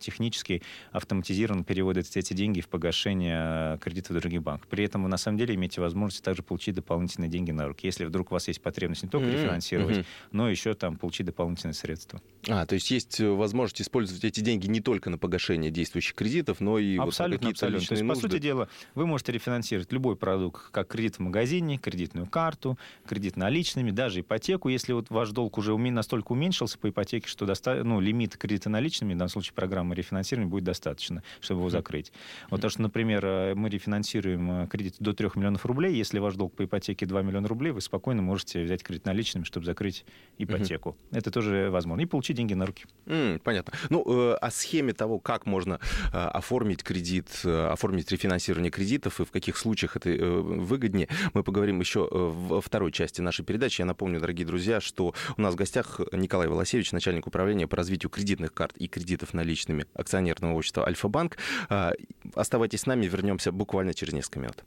технически 0.00 0.62
автоматизированно 0.92 1.64
переводит 1.64 2.16
эти 2.16 2.34
деньги 2.34 2.60
в 2.60 2.68
погашение 2.68 3.78
кредита 3.78 4.12
в 4.12 4.18
других 4.18 4.42
банках. 4.42 4.66
При 4.68 4.84
этом 4.84 5.04
вы, 5.04 5.08
на 5.08 5.16
самом 5.16 5.38
деле, 5.38 5.54
имеете 5.54 5.80
возможность 5.80 6.24
также 6.24 6.42
получить 6.42 6.74
дополнительные 6.74 7.28
деньги 7.28 7.50
на 7.50 7.68
руки. 7.68 7.86
Если 7.86 8.04
вдруг 8.04 8.32
у 8.32 8.34
вас 8.34 8.48
есть 8.48 8.60
потребность 8.60 9.02
не 9.02 9.08
только 9.08 9.28
mm-hmm. 9.28 9.42
рефинансировать, 9.42 9.98
mm-hmm. 9.98 10.06
но 10.32 10.50
еще 10.50 10.74
там 10.80 10.96
получить 10.96 11.26
дополнительные 11.26 11.74
средства. 11.74 12.20
А, 12.48 12.64
то 12.66 12.74
есть 12.74 12.90
есть 12.90 13.20
э, 13.20 13.28
возможность 13.28 13.82
использовать 13.82 14.24
эти 14.24 14.40
деньги 14.40 14.66
не 14.66 14.80
только 14.80 15.10
на 15.10 15.18
погашение 15.18 15.70
действующих 15.70 16.14
кредитов, 16.14 16.58
но 16.60 16.78
и 16.78 16.96
абсолютно, 16.96 17.48
вот 17.48 17.52
абсолютно. 17.52 17.86
То 17.86 17.92
есть, 17.92 18.02
нужды. 18.02 18.22
по 18.22 18.28
сути 18.28 18.40
дела, 18.40 18.68
вы 18.94 19.06
можете 19.06 19.32
рефинансировать 19.32 19.92
любой 19.92 20.16
продукт, 20.16 20.70
как 20.70 20.88
кредит 20.88 21.16
в 21.16 21.18
магазине, 21.20 21.76
кредитную 21.76 22.26
карту, 22.26 22.78
кредит 23.06 23.36
наличными, 23.36 23.90
даже 23.90 24.20
ипотеку, 24.20 24.70
если 24.70 24.92
вот 24.94 25.10
ваш 25.10 25.30
долг 25.30 25.58
уже 25.58 25.76
настолько 25.76 26.32
уменьшился 26.32 26.78
по 26.78 26.88
ипотеке, 26.88 27.28
что 27.28 27.44
доста... 27.44 27.84
ну, 27.84 28.00
лимит 28.00 28.36
кредита 28.36 28.70
наличными, 28.70 29.14
в 29.14 29.18
данном 29.18 29.28
случае 29.28 29.52
программы 29.52 29.94
рефинансирования 29.94 30.50
будет 30.50 30.64
достаточно, 30.64 31.22
чтобы 31.40 31.60
его 31.60 31.70
закрыть. 31.70 32.10
Вот 32.48 32.62
то, 32.62 32.70
что, 32.70 32.80
например, 32.80 33.24
э, 33.24 33.54
мы 33.54 33.68
рефинансируем 33.68 34.62
э, 34.62 34.66
кредит 34.68 34.96
до 34.98 35.12
3 35.12 35.28
миллионов 35.34 35.66
рублей, 35.66 35.94
если 35.94 36.18
ваш 36.18 36.36
долг 36.36 36.54
по 36.54 36.64
ипотеке 36.64 37.04
2 37.04 37.22
миллиона 37.22 37.48
рублей, 37.48 37.72
вы 37.72 37.82
спокойно 37.82 38.22
можете 38.22 38.64
взять 38.64 38.82
кредит 38.82 39.04
наличными, 39.04 39.44
чтобы 39.44 39.66
закрыть 39.66 40.06
ипотеку 40.38 40.69
ипотеку. 40.70 40.96
Это 41.12 41.30
тоже 41.30 41.68
возможно. 41.70 42.02
И 42.02 42.06
получить 42.06 42.36
деньги 42.36 42.54
на 42.54 42.66
руки. 42.66 42.84
Mm, 43.06 43.38
понятно. 43.40 43.72
Ну, 43.90 44.04
э, 44.06 44.34
о 44.34 44.50
схеме 44.50 44.92
того, 44.92 45.18
как 45.18 45.46
можно 45.46 45.80
э, 46.12 46.16
оформить 46.16 46.82
кредит, 46.82 47.28
э, 47.44 47.68
оформить 47.72 48.10
рефинансирование 48.10 48.70
кредитов 48.70 49.20
и 49.20 49.24
в 49.24 49.30
каких 49.30 49.56
случаях 49.56 49.96
это 49.96 50.10
э, 50.10 50.40
выгоднее, 50.40 51.08
мы 51.34 51.42
поговорим 51.42 51.80
еще 51.80 52.08
э, 52.10 52.14
в 52.14 52.60
второй 52.60 52.92
части 52.92 53.20
нашей 53.20 53.44
передачи. 53.44 53.80
Я 53.80 53.86
напомню, 53.86 54.20
дорогие 54.20 54.46
друзья, 54.46 54.80
что 54.80 55.14
у 55.36 55.40
нас 55.40 55.54
в 55.54 55.56
гостях 55.56 56.00
Николай 56.12 56.48
Волосевич, 56.48 56.92
начальник 56.92 57.26
управления 57.26 57.66
по 57.66 57.76
развитию 57.76 58.10
кредитных 58.10 58.52
карт 58.52 58.76
и 58.76 58.88
кредитов 58.88 59.34
наличными 59.34 59.86
акционерного 59.94 60.54
общества 60.54 60.86
«Альфа-банк». 60.86 61.36
Э, 61.68 61.92
оставайтесь 62.34 62.80
с 62.80 62.86
нами, 62.86 63.06
вернемся 63.06 63.52
буквально 63.52 63.94
через 63.94 64.12
несколько 64.12 64.40
минут. 64.40 64.64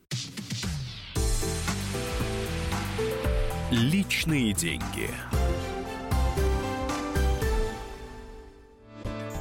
Личные 3.74 4.54
деньги. 4.54 5.10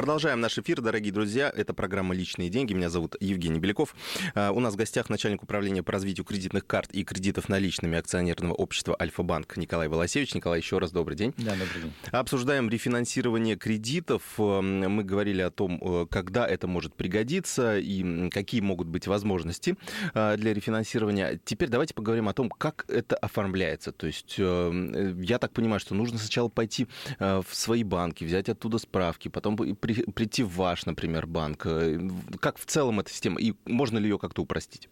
Продолжаем 0.00 0.40
наш 0.40 0.56
эфир, 0.56 0.80
дорогие 0.80 1.12
друзья. 1.12 1.52
Это 1.54 1.74
программа 1.74 2.14
«Личные 2.14 2.48
деньги». 2.48 2.72
Меня 2.72 2.88
зовут 2.88 3.16
Евгений 3.20 3.58
Беляков. 3.58 3.94
А, 4.34 4.50
у 4.50 4.58
нас 4.58 4.72
в 4.72 4.78
гостях 4.78 5.10
начальник 5.10 5.42
управления 5.42 5.82
по 5.82 5.92
развитию 5.92 6.24
кредитных 6.24 6.66
карт 6.66 6.90
и 6.92 7.04
кредитов 7.04 7.50
наличными 7.50 7.98
акционерного 7.98 8.54
общества 8.54 8.96
«Альфа-банк» 8.98 9.58
Николай 9.58 9.88
Волосевич. 9.88 10.34
Николай, 10.34 10.60
еще 10.60 10.78
раз 10.78 10.90
добрый 10.90 11.18
день. 11.18 11.34
Да, 11.36 11.50
добрый 11.50 11.82
день. 11.82 11.92
Обсуждаем 12.12 12.70
рефинансирование 12.70 13.56
кредитов. 13.56 14.22
Мы 14.38 15.04
говорили 15.04 15.42
о 15.42 15.50
том, 15.50 15.78
э, 15.82 16.06
когда 16.10 16.48
это 16.48 16.66
может 16.66 16.94
пригодиться 16.94 17.78
и 17.78 18.30
какие 18.30 18.62
могут 18.62 18.88
быть 18.88 19.06
возможности 19.06 19.76
а, 20.14 20.38
для 20.38 20.54
рефинансирования. 20.54 21.38
Теперь 21.44 21.68
давайте 21.68 21.92
поговорим 21.92 22.26
о 22.30 22.32
том, 22.32 22.48
как 22.48 22.86
это 22.88 23.16
оформляется. 23.16 23.92
То 23.92 24.06
есть 24.06 24.36
э, 24.38 25.14
я 25.20 25.38
так 25.38 25.52
понимаю, 25.52 25.78
что 25.78 25.94
нужно 25.94 26.16
сначала 26.16 26.48
пойти 26.48 26.86
э, 27.18 27.42
в 27.46 27.54
свои 27.54 27.84
банки, 27.84 28.24
взять 28.24 28.48
оттуда 28.48 28.78
справки, 28.78 29.28
потом 29.28 29.58
при, 29.58 29.89
прийти 30.14 30.42
в 30.42 30.54
ваш, 30.56 30.86
например, 30.86 31.26
банк? 31.26 31.66
Э, 31.66 31.98
как 32.40 32.58
в 32.58 32.66
целом 32.66 33.00
эта 33.00 33.10
система? 33.10 33.40
И 33.40 33.54
можно 33.66 33.98
ли 33.98 34.08
ее 34.08 34.18
как-то 34.18 34.42
упростить? 34.42 34.88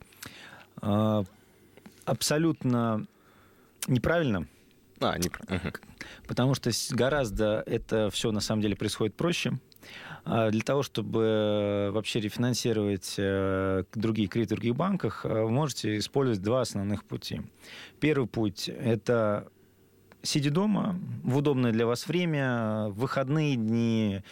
А, 0.81 1.25
абсолютно 2.05 3.07
неправильно. 3.87 4.47
А, 5.01 5.19
неправильно. 5.19 5.73
Потому 6.27 6.55
что 6.55 6.71
гораздо 6.91 7.63
это 7.67 8.11
все 8.11 8.33
на 8.33 8.41
самом 8.41 8.63
деле 8.63 8.77
происходит 8.77 9.15
проще. 9.15 9.59
А 10.25 10.51
для 10.51 10.61
того, 10.61 10.83
чтобы 10.83 11.91
вообще 11.93 12.21
рефинансировать 12.21 13.15
э, 13.17 13.85
другие 13.95 14.29
кредиты 14.29 14.57
в 14.57 14.59
других 14.59 14.77
банках, 14.77 15.25
э, 15.25 15.43
вы 15.43 15.51
можете 15.51 15.97
использовать 15.99 16.43
два 16.43 16.63
основных 16.63 17.05
пути. 17.05 17.41
Первый 18.01 18.27
путь– 18.27 18.69
это 18.69 19.49
сидя 20.23 20.51
дома 20.51 20.99
в 21.23 21.37
удобное 21.39 21.73
для 21.73 21.87
вас 21.87 22.07
время, 22.09 22.89
в 22.89 22.99
выходные 22.99 23.57
дни, 23.57 24.23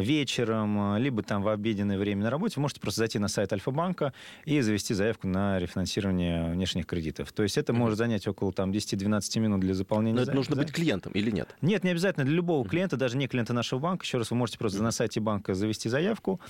вечером, 0.00 0.94
а, 0.94 0.98
либо 0.98 1.22
там 1.22 1.42
в 1.42 1.48
обеденное 1.48 1.98
время 1.98 2.24
на 2.24 2.30
работе, 2.30 2.54
вы 2.56 2.62
можете 2.62 2.80
просто 2.80 3.00
зайти 3.00 3.18
на 3.18 3.28
сайт 3.28 3.52
Альфа-банка 3.52 4.12
и 4.44 4.60
завести 4.60 4.94
заявку 4.94 5.26
на 5.26 5.58
рефинансирование 5.58 6.50
внешних 6.52 6.86
кредитов. 6.86 7.32
То 7.32 7.42
есть 7.42 7.58
это 7.58 7.72
mm-hmm. 7.72 7.76
может 7.76 7.98
занять 7.98 8.26
около 8.28 8.52
там, 8.52 8.70
10-12 8.70 9.40
минут 9.40 9.60
для 9.60 9.74
заполнения. 9.74 10.16
Но 10.16 10.22
это 10.22 10.32
нужно 10.32 10.56
быть 10.56 10.72
клиентом 10.72 11.12
или 11.12 11.30
нет? 11.30 11.56
Нет, 11.60 11.84
не 11.84 11.90
обязательно. 11.90 12.24
Для 12.24 12.36
любого 12.36 12.64
mm-hmm. 12.64 12.68
клиента, 12.68 12.96
даже 12.96 13.16
не 13.16 13.26
клиента 13.26 13.52
нашего 13.52 13.80
банка, 13.80 14.04
еще 14.04 14.18
раз, 14.18 14.30
вы 14.30 14.36
можете 14.36 14.58
просто 14.58 14.78
mm-hmm. 14.78 14.82
на 14.82 14.90
сайте 14.92 15.20
банка 15.20 15.54
завести 15.54 15.88
заявку, 15.88 16.40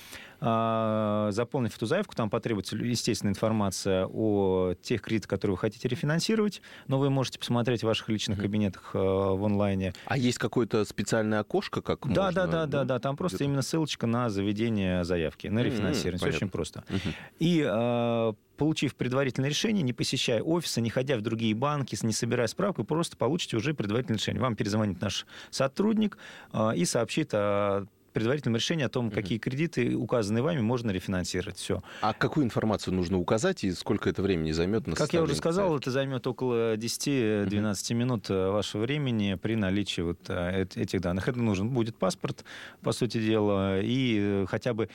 а, 0.40 1.30
заполнив 1.32 1.74
эту 1.74 1.86
заявку, 1.86 2.14
там 2.14 2.28
потребуется, 2.30 2.76
естественно, 2.76 3.30
информация 3.30 4.06
о 4.06 4.74
тех 4.82 5.00
кредитах, 5.00 5.30
которые 5.30 5.54
вы 5.54 5.58
хотите 5.58 5.88
рефинансировать, 5.88 6.60
но 6.86 6.98
вы 6.98 7.10
можете 7.10 7.38
посмотреть 7.38 7.82
в 7.82 7.86
ваших 7.86 8.08
личных 8.08 8.38
кабинетах 8.38 8.90
в 8.94 9.44
онлайне. 9.44 9.94
А 10.06 10.18
есть 10.18 10.38
какое-то 10.38 10.84
специальное 10.84 11.40
окошко, 11.40 11.80
как 11.80 12.00
да, 12.08 12.26
можно... 12.26 12.32
Да, 12.32 12.46
да, 12.46 12.66
да, 12.66 12.84
да, 12.84 12.98
там 12.98 13.16
просто 13.23 13.45
именно 13.45 13.62
ссылочка 13.62 14.07
на 14.07 14.31
заведение 14.31 15.05
заявки, 15.05 15.47
на 15.49 15.61
рефинансирование. 15.61 16.29
Mm-hmm, 16.29 16.37
очень 16.37 16.49
просто. 16.49 16.85
Mm-hmm. 16.88 17.14
И 17.38 17.67
э, 17.67 18.33
получив 18.57 18.95
предварительное 18.95 19.49
решение, 19.49 19.83
не 19.83 19.93
посещая 19.93 20.43
офиса, 20.43 20.81
не 20.81 20.91
ходя 20.91 21.17
в 21.17 21.21
другие 21.21 21.55
банки, 21.55 21.97
не 22.02 22.12
собирая 22.12 22.47
справку, 22.47 22.85
просто 22.85 23.17
получите 23.17 23.57
уже 23.57 23.75
предварительное 23.75 24.19
решение. 24.19 24.41
Вам 24.41 24.57
перезвонит 24.57 25.00
наш 25.00 25.26
сотрудник 25.50 26.19
э, 26.52 26.76
и 26.76 26.85
сообщит 26.85 27.33
о 27.35 27.87
предварительном 28.12 28.57
решении 28.57 28.85
о 28.85 28.88
том, 28.88 29.11
какие 29.11 29.38
кредиты, 29.38 29.97
указанные 29.97 30.42
вами, 30.42 30.61
можно 30.61 30.90
рефинансировать. 30.90 31.57
Все. 31.57 31.83
А 32.00 32.12
какую 32.12 32.45
информацию 32.45 32.95
нужно 32.95 33.19
указать 33.19 33.64
и 33.64 33.73
сколько 33.73 34.09
это 34.09 34.23
времени 34.23 34.52
займет 34.52 34.87
на 34.87 34.95
Как 34.95 35.12
я 35.12 35.23
уже 35.23 35.35
сказал, 35.35 35.69
заявки? 35.69 35.83
это 35.85 35.90
займет 35.90 36.26
около 36.26 36.76
10-12 36.76 37.92
угу. 37.92 37.99
минут 37.99 38.31
э, 38.31 38.50
вашего 38.50 38.83
времени 38.83 39.35
при 39.35 39.57
наличии 39.57 40.02
вот 40.02 40.19
э, 40.28 40.66
этих 40.75 41.00
данных. 41.00 41.28
Это 41.28 41.40
нужен 41.40 41.71
будет 41.71 41.97
паспорт, 41.97 42.45
по 42.83 42.92
сути 42.92 43.19
дела, 43.19 43.81
и 43.81 44.19
э, 44.21 44.47
хотя 44.49 44.75
бы 44.75 44.88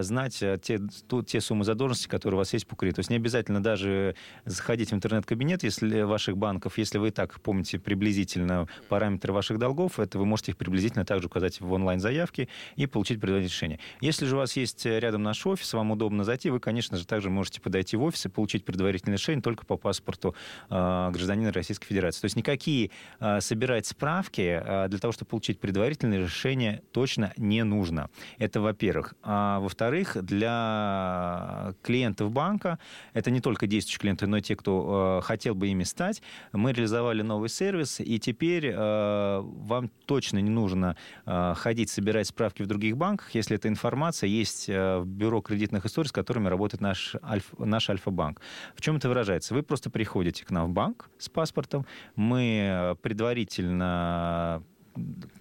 знать 0.00 0.38
те, 0.62 0.80
те 1.26 1.40
суммы 1.40 1.64
задолженности, 1.64 2.08
которые 2.08 2.36
у 2.36 2.38
вас 2.38 2.52
есть 2.52 2.66
по 2.66 2.76
кредиту. 2.76 2.96
То 2.96 3.00
есть 3.00 3.10
не 3.10 3.16
обязательно 3.16 3.62
даже 3.62 4.14
заходить 4.44 4.90
в 4.90 4.94
интернет-кабинет 4.94 5.62
если 5.62 6.02
ваших 6.02 6.36
банков, 6.36 6.78
если 6.78 6.98
вы 6.98 7.08
и 7.08 7.10
так 7.10 7.40
помните 7.40 7.78
приблизительно 7.78 8.66
параметры 8.88 9.32
ваших 9.32 9.58
долгов, 9.58 9.98
это 9.98 10.18
вы 10.18 10.26
можете 10.26 10.52
их 10.52 10.58
приблизительно 10.58 11.04
также 11.04 11.26
указать 11.26 11.60
в 11.60 11.72
онлайн-заявке, 11.72 12.48
и 12.76 12.86
получить 12.86 13.20
предварительное 13.20 13.50
решение. 13.50 13.78
Если 14.00 14.26
же 14.26 14.36
у 14.36 14.38
вас 14.38 14.56
есть 14.56 14.86
э, 14.86 14.98
рядом 15.00 15.22
наш 15.22 15.46
офис, 15.46 15.72
вам 15.72 15.90
удобно 15.90 16.24
зайти, 16.24 16.50
вы, 16.50 16.60
конечно 16.60 16.96
же, 16.96 17.06
также 17.06 17.30
можете 17.30 17.60
подойти 17.60 17.96
в 17.96 18.02
офис 18.02 18.26
и 18.26 18.28
получить 18.28 18.64
предварительное 18.64 19.16
решение 19.16 19.42
только 19.42 19.64
по 19.66 19.76
паспорту 19.76 20.34
э, 20.68 21.10
гражданина 21.12 21.52
Российской 21.52 21.86
Федерации. 21.86 22.20
То 22.20 22.26
есть 22.26 22.36
никакие 22.36 22.90
э, 23.20 23.40
собирать 23.40 23.86
справки 23.86 24.60
э, 24.62 24.88
для 24.88 24.98
того, 24.98 25.12
чтобы 25.12 25.30
получить 25.30 25.60
предварительное 25.60 26.20
решение, 26.20 26.82
точно 26.92 27.32
не 27.36 27.62
нужно. 27.64 28.10
Это 28.38 28.60
во-первых. 28.60 29.14
А 29.22 29.60
во-вторых, 29.60 30.16
для 30.22 31.74
клиентов 31.82 32.30
банка, 32.32 32.78
это 33.12 33.30
не 33.30 33.40
только 33.40 33.66
действующие 33.66 34.00
клиенты, 34.00 34.26
но 34.26 34.38
и 34.38 34.42
те, 34.42 34.56
кто 34.56 35.20
э, 35.20 35.26
хотел 35.26 35.54
бы 35.54 35.68
ими 35.68 35.84
стать, 35.84 36.22
мы 36.52 36.72
реализовали 36.72 37.22
новый 37.22 37.48
сервис, 37.48 38.00
и 38.00 38.18
теперь 38.18 38.66
э, 38.66 39.40
вам 39.40 39.90
точно 40.06 40.38
не 40.38 40.50
нужно 40.50 40.96
э, 41.26 41.54
ходить, 41.56 41.90
собирать 41.90 42.26
справки 42.26 42.39
в 42.48 42.66
других 42.66 42.96
банках, 42.96 43.34
если 43.34 43.56
эта 43.56 43.68
информация 43.68 44.28
есть 44.28 44.68
э, 44.68 44.98
в 44.98 45.06
бюро 45.06 45.40
кредитных 45.40 45.86
историй, 45.86 46.08
с 46.08 46.12
которыми 46.12 46.48
работает 46.48 46.80
наш, 46.80 47.16
Альф, 47.22 47.44
наш 47.58 47.90
Альфа-банк. 47.90 48.40
В 48.74 48.80
чем 48.80 48.96
это 48.96 49.08
выражается? 49.08 49.54
Вы 49.54 49.62
просто 49.62 49.90
приходите 49.90 50.44
к 50.44 50.50
нам 50.50 50.70
в 50.70 50.70
банк 50.70 51.10
с 51.18 51.28
паспортом, 51.28 51.86
мы 52.16 52.68
э, 52.68 52.94
предварительно 53.02 54.62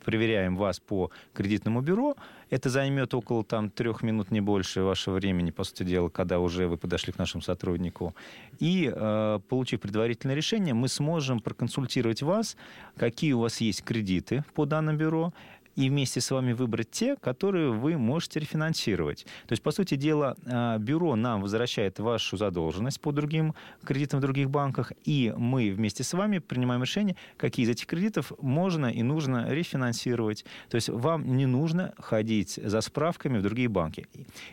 проверяем 0.06 0.56
вас 0.56 0.80
по 0.80 1.12
кредитному 1.34 1.82
бюро. 1.82 2.16
Это 2.50 2.70
займет 2.70 3.14
около 3.14 3.44
там, 3.44 3.70
трех 3.70 4.02
минут, 4.04 4.32
не 4.32 4.42
больше 4.42 4.82
вашего 4.82 5.16
времени, 5.16 5.52
по 5.52 5.64
сути 5.64 5.84
дела, 5.84 6.10
когда 6.10 6.40
уже 6.40 6.68
вы 6.68 6.78
подошли 6.78 7.14
к 7.14 7.18
нашему 7.18 7.42
сотруднику. 7.42 8.16
И, 8.60 8.92
э, 8.94 9.40
получив 9.48 9.82
предварительное 9.82 10.36
решение, 10.36 10.74
мы 10.74 10.88
сможем 10.88 11.40
проконсультировать 11.40 12.22
вас, 12.22 12.58
какие 12.98 13.34
у 13.34 13.40
вас 13.40 13.62
есть 13.62 13.84
кредиты 13.84 14.44
по 14.54 14.66
данному 14.66 14.98
бюро, 14.98 15.34
и 15.76 15.90
вместе 15.90 16.22
с 16.22 16.32
вами 16.32 16.54
выбрать 16.54 16.92
те, 16.92 17.16
которые 17.16 17.72
вы 17.72 17.98
можете 17.98 18.40
рефинансировать. 18.40 19.26
То 19.48 19.54
есть, 19.54 19.64
по 19.64 19.72
сути 19.72 19.96
дела, 19.96 20.36
а, 20.46 20.78
бюро 20.78 21.16
нам 21.16 21.42
возвращает 21.42 22.00
вашу 22.00 22.38
задолженность 22.38 23.00
по 23.02 23.12
другим 23.12 23.54
кредитам 23.84 24.20
в 24.20 24.22
других 24.22 24.50
банках, 24.50 24.92
и 25.06 25.34
мы 25.38 25.72
вместе 25.72 26.04
с 26.04 26.14
вами 26.14 26.40
принимаем 26.40 26.82
решение, 26.82 27.16
какие 27.38 27.66
из 27.66 27.70
этих 27.70 27.88
кредитов 27.88 28.32
можно 28.42 28.88
и 28.88 29.04
нужно 29.04 29.52
рефинансировать. 29.52 30.46
То 30.70 30.76
есть 30.76 30.90
вам 30.90 31.36
не 31.36 31.46
нужно 31.46 31.94
ходить 31.98 32.60
за 32.62 32.82
справками 32.82 33.38
в 33.38 33.42
другие 33.42 33.70
банки. 33.70 34.08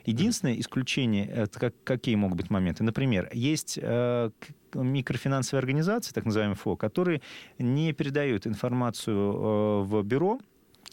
Единственное 0.05 0.59
исключение, 0.59 1.27
это 1.27 1.59
как, 1.59 1.75
какие 1.85 2.15
могут 2.15 2.39
быть 2.39 2.51
моменты. 2.51 2.85
Например, 2.85 3.29
есть 3.33 3.79
э, 3.81 4.31
микрофинансовые 4.75 5.61
организации, 5.61 6.13
так 6.13 6.25
называемые 6.25 6.57
ФО, 6.57 6.77
которые 6.77 7.23
не 7.59 7.93
передают 7.93 8.47
информацию 8.47 9.85
в 9.85 10.03
бюро, 10.03 10.39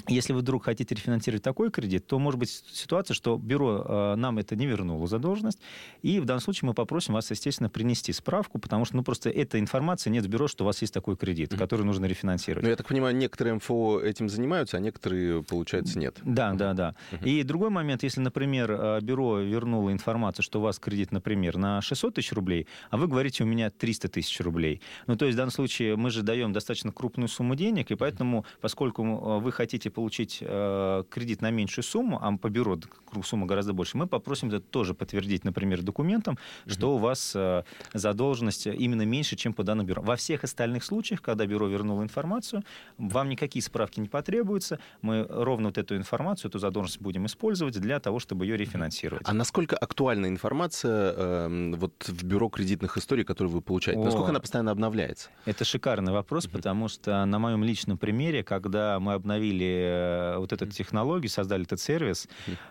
если 0.08 0.34
вы 0.34 0.40
вдруг 0.40 0.66
хотите 0.66 0.96
рефинансировать 0.96 1.44
такой 1.44 1.72
кредит, 1.72 2.06
то 2.08 2.20
может 2.20 2.40
быть 2.40 2.50
ситуация, 2.50 3.16
что 3.16 3.38
бюро 3.38 3.86
э, 3.88 4.16
нам 4.16 4.38
это 4.38 4.56
не 4.56 4.66
вернуло 4.66 5.08
задолженность, 5.08 5.60
и 6.02 6.20
в 6.20 6.26
данном 6.26 6.42
случае 6.42 6.68
мы 6.68 6.74
попросим 6.74 7.14
вас, 7.14 7.30
естественно, 7.32 7.70
принести 7.70 8.12
справку, 8.14 8.60
потому 8.60 8.86
что, 8.86 8.96
ну, 8.98 9.04
просто 9.04 9.30
эта 9.30 9.60
информация 9.60 10.12
нет 10.12 10.26
в 10.26 10.30
бюро, 10.30 10.48
что 10.48 10.64
у 10.64 10.68
вас 10.68 10.82
есть 10.82 10.94
такой 10.94 11.16
кредит, 11.16 11.54
mm-hmm. 11.54 11.58
который 11.58 11.86
нужно 11.86 12.06
рефинансировать. 12.06 12.64
Ну, 12.64 12.70
я 12.70 12.76
так 12.76 12.88
понимаю, 12.88 13.16
некоторые 13.16 13.56
МФО 13.56 14.02
этим 14.02 14.30
занимаются, 14.30 14.78
а 14.78 14.80
некоторые, 14.80 15.44
получается, 15.44 15.98
нет. 15.98 16.18
Да, 16.24 16.52
mm-hmm. 16.52 16.58
да, 16.58 16.74
да. 16.74 16.96
Mm-hmm. 17.12 17.30
И 17.30 17.44
другой 17.44 17.70
момент, 17.70 18.04
если, 18.04 18.20
например, 18.20 18.72
э, 18.72 19.00
бюро 19.02 19.40
вернуло 19.40 19.92
информацию, 19.92 20.44
что 20.44 20.60
у 20.60 20.64
вас 20.64 20.80
кредит, 20.80 21.12
например, 21.12 21.58
на 21.58 21.82
600 21.82 22.16
тысяч 22.16 22.34
рублей, 22.34 22.68
а 22.90 22.98
вы 22.98 23.08
говорите, 23.08 23.44
у 23.44 23.48
меня 23.48 23.70
300 23.70 24.10
тысяч 24.10 24.40
рублей. 24.42 24.82
Ну, 25.08 25.16
то 25.16 25.26
есть 25.26 25.36
в 25.36 25.38
данном 25.38 25.52
случае 25.52 25.96
мы 25.96 26.10
же 26.10 26.24
даем 26.24 26.52
достаточно 26.54 26.92
крупную 26.92 27.28
сумму 27.30 27.56
денег, 27.56 27.92
и 27.92 27.96
поэтому, 27.96 28.46
поскольку 28.62 29.04
э, 29.04 29.40
вы 29.40 29.52
хотите 29.52 29.90
получить 29.94 30.40
э, 30.42 31.04
кредит 31.10 31.42
на 31.42 31.52
меньшую 31.52 31.84
сумму, 31.84 32.20
а 32.22 32.36
по 32.38 32.50
бюро 32.50 32.78
сумма 33.24 33.46
гораздо 33.46 33.74
больше, 33.74 33.98
мы 33.98 34.08
попросим 34.08 34.48
это 34.48 34.60
тоже 34.60 34.94
подтвердить, 34.94 35.44
например, 35.44 35.84
документом, 35.84 36.38
угу. 36.66 36.74
что 36.74 36.96
у 36.96 36.98
вас 36.98 37.34
э, 37.36 37.64
задолженность 37.94 38.66
именно 38.66 39.04
меньше, 39.06 39.36
чем 39.36 39.54
по 39.54 39.64
данному 39.64 39.88
бюро. 39.88 40.02
Во 40.02 40.16
всех 40.16 40.44
остальных 40.44 40.84
случаях, 40.84 41.22
когда 41.22 41.46
бюро 41.46 41.68
вернуло 41.68 42.02
информацию, 42.02 42.64
вам 42.98 43.30
никакие 43.30 43.62
справки 43.62 44.00
не 44.00 44.08
потребуются, 44.08 44.80
мы 45.02 45.26
ровно 45.30 45.68
вот 45.68 45.78
эту 45.78 45.96
информацию, 45.96 46.50
эту 46.50 46.60
задолженность 46.60 47.02
будем 47.02 47.26
использовать 47.26 47.80
для 47.80 48.00
того, 48.00 48.20
чтобы 48.20 48.46
ее 48.46 48.58
рефинансировать. 48.58 49.24
А 49.28 49.34
насколько 49.34 49.78
актуальна 49.78 50.28
информация 50.28 51.14
э, 51.16 51.74
вот 51.76 52.08
в 52.08 52.24
бюро 52.24 52.50
кредитных 52.50 52.98
историй, 52.98 53.24
которую 53.24 53.54
вы 53.54 53.62
получаете? 53.62 54.02
О, 54.02 54.06
насколько 54.06 54.30
она 54.30 54.40
постоянно 54.40 54.72
обновляется? 54.72 55.30
Это 55.46 55.66
шикарный 55.66 56.14
вопрос, 56.14 56.46
угу. 56.46 56.54
потому 56.54 56.88
что 56.88 57.24
на 57.26 57.40
моем 57.40 57.64
личном 57.64 57.98
примере, 57.98 58.44
когда 58.44 59.00
мы 59.00 59.14
обновили 59.14 59.83
Э, 59.84 60.38
вот 60.38 60.54
эту 60.54 60.66
технологию, 60.68 61.30
создали 61.30 61.64
этот 61.64 61.80
сервис, 61.80 62.28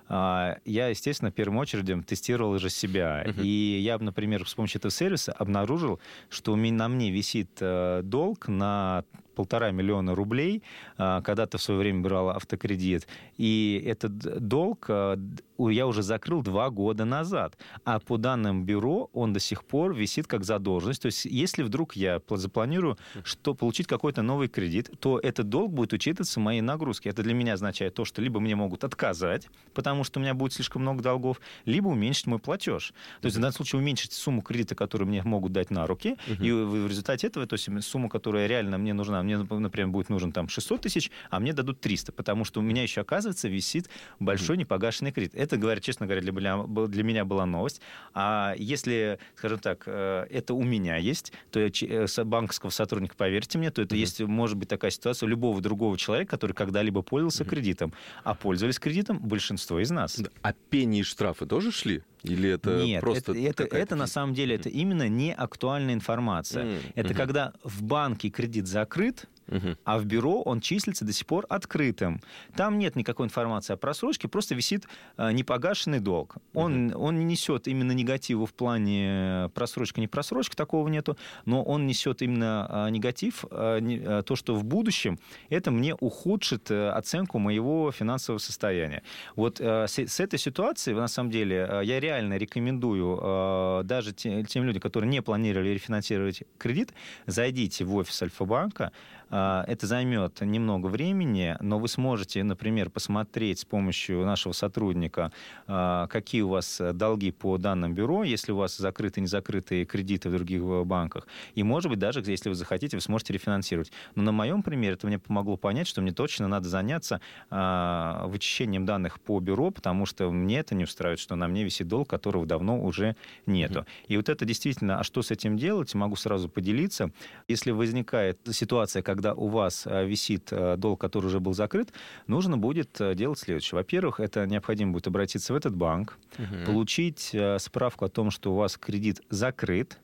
uh 0.08 0.58
я, 0.64 0.88
естественно, 0.88 1.30
в 1.30 1.34
первую 1.34 1.60
очередь 1.60 2.06
тестировал 2.06 2.58
же 2.58 2.70
себя. 2.70 3.22
И 3.22 3.80
я, 3.82 3.98
например, 3.98 4.48
с 4.48 4.54
помощью 4.54 4.78
этого 4.78 4.90
сервиса 4.90 5.32
обнаружил, 5.32 6.00
что 6.28 6.54
на 6.70 6.88
мне 6.88 7.10
висит 7.10 7.50
э, 7.60 8.00
долг 8.02 8.48
на 8.48 9.04
полтора 9.34 9.70
миллиона 9.70 10.14
рублей, 10.14 10.62
а, 10.98 11.22
когда-то 11.22 11.58
в 11.58 11.62
свое 11.62 11.80
время 11.80 12.00
брал 12.02 12.30
автокредит, 12.30 13.06
и 13.36 13.82
этот 13.86 14.46
долг 14.46 14.86
а, 14.88 15.18
я 15.58 15.86
уже 15.86 16.02
закрыл 16.02 16.42
два 16.42 16.70
года 16.70 17.04
назад, 17.04 17.56
а 17.84 18.00
по 18.00 18.16
данным 18.16 18.64
бюро 18.64 19.10
он 19.12 19.32
до 19.32 19.40
сих 19.40 19.64
пор 19.64 19.94
висит 19.94 20.26
как 20.26 20.44
задолженность. 20.44 21.02
То 21.02 21.06
есть 21.06 21.24
если 21.24 21.62
вдруг 21.62 21.94
я 21.96 22.20
запланирую 22.28 22.98
что 23.24 23.54
получить 23.54 23.86
какой-то 23.86 24.22
новый 24.22 24.48
кредит, 24.48 24.90
то 25.00 25.18
этот 25.18 25.48
долг 25.48 25.72
будет 25.72 25.92
учитываться 25.92 26.40
в 26.40 26.42
моей 26.42 26.60
нагрузке. 26.60 27.10
Это 27.10 27.22
для 27.22 27.34
меня 27.34 27.54
означает 27.54 27.94
то, 27.94 28.04
что 28.04 28.22
либо 28.22 28.40
мне 28.40 28.56
могут 28.56 28.84
отказать, 28.84 29.48
потому 29.74 30.04
что 30.04 30.18
у 30.18 30.22
меня 30.22 30.34
будет 30.34 30.52
слишком 30.52 30.82
много 30.82 31.02
долгов, 31.02 31.40
либо 31.64 31.88
уменьшить 31.88 32.26
мой 32.26 32.38
платеж. 32.38 32.92
То 33.20 33.26
есть 33.26 33.36
в 33.36 33.40
данном 33.40 33.54
случае 33.54 33.80
уменьшить 33.80 34.12
сумму 34.12 34.42
кредита, 34.42 34.74
которую 34.74 35.08
мне 35.08 35.22
могут 35.22 35.52
дать 35.52 35.70
на 35.70 35.86
руки, 35.86 36.16
uh-huh. 36.26 36.44
и 36.44 36.52
в 36.52 36.88
результате 36.88 37.26
этого, 37.26 37.46
то 37.46 37.54
есть 37.54 37.68
сумму, 37.82 38.08
которая 38.08 38.46
реально 38.46 38.78
мне 38.78 38.94
нужна, 38.94 39.21
мне, 39.22 39.38
например, 39.38 39.88
будет 39.88 40.08
нужен 40.08 40.32
там 40.32 40.48
600 40.48 40.80
тысяч, 40.82 41.10
а 41.30 41.40
мне 41.40 41.52
дадут 41.52 41.80
300, 41.80 42.12
потому 42.12 42.44
что 42.44 42.60
у 42.60 42.62
меня 42.62 42.82
еще, 42.82 43.00
оказывается, 43.00 43.48
висит 43.48 43.88
большой 44.20 44.56
непогашенный 44.56 45.12
кредит. 45.12 45.34
Это, 45.34 45.56
говоря, 45.56 45.80
честно 45.80 46.06
говоря, 46.06 46.20
для 46.22 46.32
меня, 46.32 46.64
для 46.86 47.02
меня 47.02 47.24
была 47.24 47.46
новость. 47.46 47.80
А 48.14 48.54
если, 48.56 49.18
скажем 49.36 49.58
так, 49.58 49.84
э, 49.86 50.26
это 50.30 50.54
у 50.54 50.62
меня 50.62 50.96
есть, 50.96 51.32
то 51.50 51.60
я, 51.60 51.70
э, 51.82 52.24
банковского 52.24 52.70
сотрудника, 52.70 53.14
поверьте 53.16 53.58
мне, 53.58 53.70
то 53.70 53.82
это 53.82 53.94
mm-hmm. 53.94 53.98
есть, 53.98 54.20
может 54.20 54.56
быть 54.56 54.68
такая 54.68 54.90
ситуация 54.90 55.26
у 55.26 55.30
любого 55.30 55.60
другого 55.60 55.96
человека, 55.98 56.30
который 56.30 56.52
когда-либо 56.52 57.02
пользовался 57.02 57.44
mm-hmm. 57.44 57.48
кредитом. 57.48 57.92
А 58.24 58.34
пользовались 58.34 58.78
кредитом 58.78 59.18
большинство 59.18 59.80
из 59.80 59.90
нас. 59.90 60.20
А 60.42 60.52
пени 60.52 61.00
и 61.00 61.02
штрафы 61.02 61.46
тоже 61.46 61.72
шли? 61.72 62.02
Или 62.22 62.50
это 62.50 62.82
Нет, 62.82 63.00
просто 63.00 63.32
это, 63.32 63.64
это, 63.64 63.76
это 63.76 63.96
на 63.96 64.06
самом 64.06 64.34
деле 64.34 64.54
это 64.54 64.68
именно 64.68 65.08
не 65.08 65.34
актуальная 65.34 65.94
информация. 65.94 66.64
Mm-hmm. 66.64 66.92
Это 66.94 67.14
когда 67.14 67.52
в 67.64 67.82
банке 67.82 68.30
кредит 68.30 68.68
закрыт, 68.68 69.26
угу. 69.48 69.76
а 69.84 69.98
в 69.98 70.04
бюро 70.04 70.42
он 70.42 70.60
числится 70.60 71.04
до 71.04 71.12
сих 71.12 71.26
пор 71.26 71.46
открытым. 71.48 72.20
Там 72.56 72.78
нет 72.78 72.96
никакой 72.96 73.26
информации 73.26 73.74
о 73.74 73.76
просрочке, 73.76 74.28
просто 74.28 74.54
висит 74.54 74.86
э, 75.16 75.32
непогашенный 75.32 76.00
долг. 76.00 76.36
Он, 76.54 76.88
угу. 76.88 77.04
он 77.04 77.18
не 77.18 77.24
несет 77.24 77.68
именно 77.68 77.92
негативу 77.92 78.46
в 78.46 78.54
плане 78.54 79.50
просрочка, 79.54 80.00
не 80.00 80.08
просрочка, 80.08 80.56
такого 80.56 80.88
нету, 80.88 81.16
но 81.44 81.62
он 81.62 81.86
несет 81.86 82.22
именно 82.22 82.86
э, 82.86 82.90
негатив, 82.90 83.44
э, 83.50 84.22
то, 84.26 84.36
что 84.36 84.54
в 84.54 84.64
будущем 84.64 85.18
это 85.48 85.70
мне 85.70 85.94
ухудшит 85.94 86.70
оценку 86.70 87.38
моего 87.38 87.92
финансового 87.92 88.38
состояния. 88.38 89.02
Вот 89.36 89.60
с, 89.60 90.20
этой 90.20 90.38
ситуацией, 90.38 90.96
на 90.96 91.08
самом 91.08 91.30
деле, 91.30 91.80
я 91.84 92.00
реально 92.00 92.36
рекомендую 92.36 93.84
даже 93.84 94.12
тем, 94.12 94.64
людям, 94.64 94.80
которые 94.80 95.08
не 95.08 95.22
планировали 95.22 95.70
рефинансировать 95.70 96.42
кредит, 96.58 96.92
зайдите 97.26 97.84
в 97.84 97.94
офис 97.94 98.22
Альфа-банка, 98.22 98.92
это 99.32 99.86
займет 99.86 100.40
немного 100.42 100.88
времени, 100.88 101.56
но 101.60 101.78
вы 101.78 101.88
сможете, 101.88 102.42
например, 102.44 102.90
посмотреть 102.90 103.60
с 103.60 103.64
помощью 103.64 104.24
нашего 104.26 104.52
сотрудника, 104.52 105.32
а, 105.66 106.06
какие 106.08 106.42
у 106.42 106.48
вас 106.48 106.80
долги 106.92 107.30
по 107.30 107.56
данным 107.58 107.94
бюро, 107.94 108.24
если 108.24 108.52
у 108.52 108.56
вас 108.56 108.76
закрыты 108.76 109.20
и 109.20 109.22
не 109.22 109.26
закрытые 109.26 109.84
кредиты 109.84 110.28
в 110.28 110.32
других 110.32 110.62
э, 110.62 110.84
банках. 110.84 111.26
И, 111.54 111.62
может 111.62 111.90
быть, 111.90 111.98
даже 111.98 112.20
если 112.20 112.48
вы 112.48 112.54
захотите, 112.54 112.96
вы 112.96 113.00
сможете 113.00 113.32
рефинансировать. 113.32 113.92
Но 114.14 114.22
на 114.22 114.32
моем 114.32 114.62
примере 114.62 114.94
это 114.94 115.06
мне 115.06 115.18
помогло 115.18 115.56
понять, 115.56 115.86
что 115.86 116.02
мне 116.02 116.12
точно 116.12 116.48
надо 116.48 116.68
заняться 116.68 117.20
а, 117.50 118.26
вычищением 118.26 118.84
данных 118.84 119.20
по 119.20 119.38
бюро, 119.40 119.70
потому 119.70 120.06
что 120.06 120.30
мне 120.30 120.58
это 120.58 120.74
не 120.74 120.84
устраивает, 120.84 121.20
что 121.20 121.36
на 121.36 121.48
мне 121.48 121.64
висит 121.64 121.88
долг, 121.88 122.08
которого 122.08 122.44
давно 122.46 122.82
уже 122.82 123.16
нету. 123.46 123.80
Mm-hmm. 123.80 124.06
И 124.08 124.16
вот 124.16 124.28
это 124.28 124.44
действительно, 124.44 124.98
а 124.98 125.04
что 125.04 125.22
с 125.22 125.30
этим 125.30 125.56
делать, 125.56 125.94
могу 125.94 126.16
сразу 126.16 126.48
поделиться. 126.48 127.10
Если 127.48 127.70
возникает 127.70 128.38
ситуация, 128.50 129.02
когда 129.02 129.21
когда 129.22 129.34
у 129.34 129.48
вас 129.48 129.86
э, 129.86 130.04
висит 130.04 130.48
э, 130.50 130.76
долг, 130.76 131.00
который 131.00 131.26
уже 131.26 131.38
был 131.38 131.54
закрыт, 131.54 131.92
нужно 132.26 132.58
будет 132.58 133.00
э, 133.00 133.14
делать 133.14 133.38
следующее. 133.38 133.76
Во-первых, 133.76 134.18
это 134.18 134.46
необходимо 134.46 134.92
будет 134.92 135.06
обратиться 135.06 135.52
в 135.52 135.56
этот 135.56 135.76
банк, 135.76 136.18
угу. 136.38 136.66
получить 136.66 137.32
справку 137.58 138.04
о 138.04 138.08
том, 138.08 138.32
что 138.32 138.52
у 138.52 138.56
вас 138.56 138.76
кредит 138.76 139.20
закрыт, 139.30 140.00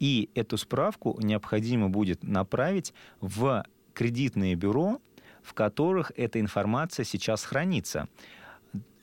и 0.00 0.30
эту 0.34 0.56
справку 0.56 1.18
необходимо 1.22 1.90
будет 1.90 2.22
направить 2.22 2.94
в 3.20 3.62
кредитные 3.92 4.54
бюро, 4.54 5.00
в 5.42 5.52
которых 5.52 6.10
эта 6.16 6.40
информация 6.40 7.04
сейчас 7.04 7.44
хранится 7.44 8.08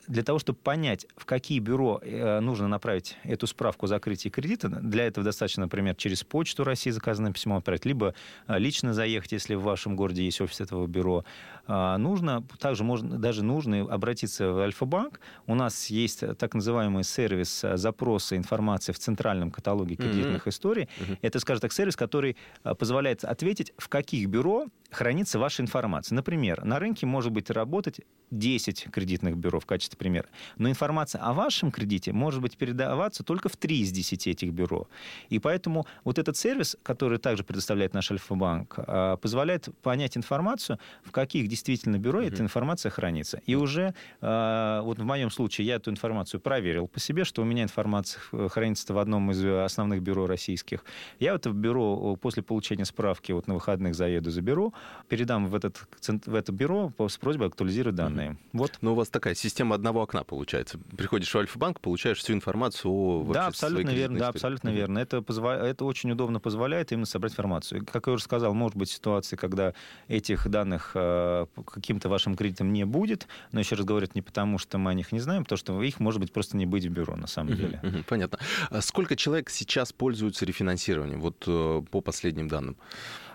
для 0.10 0.24
того, 0.24 0.40
чтобы 0.40 0.58
понять, 0.58 1.06
в 1.16 1.26
какие 1.26 1.60
бюро 1.60 2.02
э, 2.02 2.40
нужно 2.40 2.68
направить 2.68 3.16
эту 3.24 3.46
справку 3.46 3.86
о 3.86 3.88
закрытии 3.88 4.30
кредита, 4.30 4.68
для 4.68 5.06
этого 5.06 5.24
достаточно, 5.24 5.64
например, 5.64 5.96
через 5.96 6.24
почту 6.24 6.64
России 6.64 6.90
заказанное 6.90 7.32
письмо 7.32 7.58
отправить, 7.58 7.86
либо 7.86 8.16
э, 8.48 8.58
лично 8.58 8.96
заехать, 8.96 9.34
если 9.34 9.54
в 9.54 9.62
вашем 9.62 9.96
городе 9.96 10.26
есть 10.26 10.42
офис 10.42 10.62
этого 10.62 10.88
бюро. 10.88 11.26
А, 11.68 11.98
нужно, 12.00 12.44
также 12.58 12.84
можно, 12.84 13.20
даже 13.20 13.44
нужно 13.44 13.82
обратиться 13.82 14.52
в 14.52 14.58
Альфа-банк. 14.58 15.20
У 15.46 15.54
нас 15.54 15.92
есть 15.92 16.24
так 16.38 16.56
называемый 16.56 17.04
сервис 17.04 17.64
э, 17.64 17.78
запроса 17.78 18.36
информации 18.36 18.94
в 18.94 18.98
центральном 18.98 19.52
каталоге 19.52 19.96
кредитных 19.96 20.48
mm-hmm. 20.48 20.50
историй. 20.50 20.90
Mm-hmm. 21.00 21.18
Это, 21.22 21.40
скажем 21.40 21.62
так, 21.62 21.72
сервис, 21.72 21.96
который 21.96 22.36
позволяет 22.80 23.24
ответить, 23.24 23.74
в 23.78 23.88
каких 23.88 24.28
бюро 24.28 24.66
хранится 24.90 25.38
ваша 25.38 25.62
информация. 25.62 26.16
Например, 26.16 26.64
на 26.66 26.80
рынке 26.80 27.06
может 27.06 27.32
быть 27.32 27.52
работать 27.52 28.02
10 28.32 28.88
кредитных 28.92 29.38
бюро 29.38 29.60
в 29.60 29.68
качестве 29.68 29.99
примера, 30.00 30.28
но 30.58 30.70
информация 30.70 31.22
о 31.22 31.34
вашем 31.34 31.72
кредите 31.72 32.12
может 32.12 32.42
быть 32.42 32.58
передаваться 32.58 33.24
только 33.24 33.50
в 33.50 33.58
3 33.58 33.82
из 33.82 33.92
10 33.92 34.28
этих 34.28 34.52
бюро. 34.52 34.88
И 35.30 35.38
поэтому 35.38 35.86
вот 36.04 36.18
этот 36.18 36.38
сервис, 36.38 36.76
который 36.82 37.20
также 37.20 37.44
предоставляет 37.44 37.94
наш 37.94 38.10
Альфа-банк, 38.10 38.76
а, 38.78 39.18
позволяет 39.18 39.70
понять 39.84 40.18
информацию, 40.18 40.80
в 41.04 41.12
каких 41.12 41.48
действительно 41.48 42.00
бюро 42.00 42.22
mm-hmm. 42.22 42.34
эта 42.34 42.42
информация 42.42 42.90
хранится. 42.90 43.42
И 43.46 43.56
уже 43.56 43.94
а, 44.22 44.82
вот 44.82 44.98
в 44.98 45.04
моем 45.04 45.30
случае 45.30 45.68
я 45.68 45.76
эту 45.76 45.92
информацию 45.92 46.40
проверил 46.40 46.88
по 46.88 47.00
себе, 47.00 47.26
что 47.26 47.42
у 47.42 47.46
меня 47.46 47.64
информация 47.64 48.22
хранится 48.50 48.94
в 48.94 48.98
одном 48.98 49.32
из 49.32 49.44
основных 49.46 50.02
бюро 50.02 50.26
российских. 50.26 50.84
Я 51.20 51.34
в 51.34 51.36
это 51.36 51.52
бюро 51.52 52.16
после 52.16 52.42
получения 52.42 52.86
справки 52.86 53.34
вот 53.34 53.48
на 53.48 53.54
выходных 53.54 53.94
заеду 53.96 54.32
заберу, 54.32 54.74
передам 55.10 55.48
в, 55.48 55.56
этот, 55.56 55.78
в 56.26 56.34
это 56.34 56.52
бюро 56.52 56.94
с 56.98 57.18
просьбой 57.18 57.48
актуализировать 57.48 57.96
данные. 57.96 58.38
Вот. 58.54 58.78
Но 58.82 58.94
у 58.94 58.96
вас 58.96 59.10
такая 59.10 59.36
система 59.36 59.76
одного 59.76 59.89
одного 59.90 60.04
окна 60.04 60.24
получается. 60.24 60.80
Приходишь 60.98 61.34
в 61.34 61.38
Альфа-банк, 61.38 61.80
получаешь 61.80 62.20
всю 62.20 62.34
информацию 62.34 62.92
о 62.92 63.26
Да, 63.34 63.48
абсолютно 63.48 63.90
верно, 63.90 64.20
да, 64.20 64.28
абсолютно 64.30 64.70
верно. 64.70 65.00
Это, 65.00 65.22
позва... 65.22 65.56
это 65.56 65.86
очень 65.86 66.12
удобно 66.12 66.40
позволяет 66.40 66.92
именно 66.92 67.06
собрать 67.06 67.34
информацию. 67.34 67.86
Как 67.86 68.08
я 68.08 68.14
уже 68.14 68.24
сказал, 68.24 68.54
может 68.54 68.78
быть 68.78 68.90
ситуации, 68.90 69.36
когда 69.36 69.74
этих 70.08 70.48
данных 70.48 70.92
э, 70.94 71.46
каким-то 71.66 72.10
вашим 72.10 72.36
кредитом 72.36 72.72
не 72.72 72.86
будет, 72.86 73.28
но 73.52 73.60
еще 73.60 73.76
раз 73.76 73.86
говорю, 73.86 74.06
это 74.06 74.14
не 74.16 74.22
потому, 74.22 74.58
что 74.58 74.78
мы 74.78 74.92
о 74.92 74.94
них 74.94 75.12
не 75.12 75.20
знаем, 75.20 75.44
потому 75.44 75.58
что 75.58 75.82
их 75.82 76.00
может 76.00 76.22
быть 76.22 76.32
просто 76.32 76.58
не 76.58 76.66
быть 76.66 76.86
в 76.86 76.90
бюро 76.90 77.16
на 77.16 77.28
самом 77.28 77.56
деле. 77.56 77.82
Понятно. 78.08 78.40
А 78.70 78.82
сколько 78.82 79.16
человек 79.16 79.50
сейчас 79.50 79.92
пользуются 79.92 80.46
рефинансированием, 80.46 81.22
вот 81.22 81.44
э, 81.48 81.82
по 81.92 82.02
последним 82.02 82.48
данным? 82.48 82.78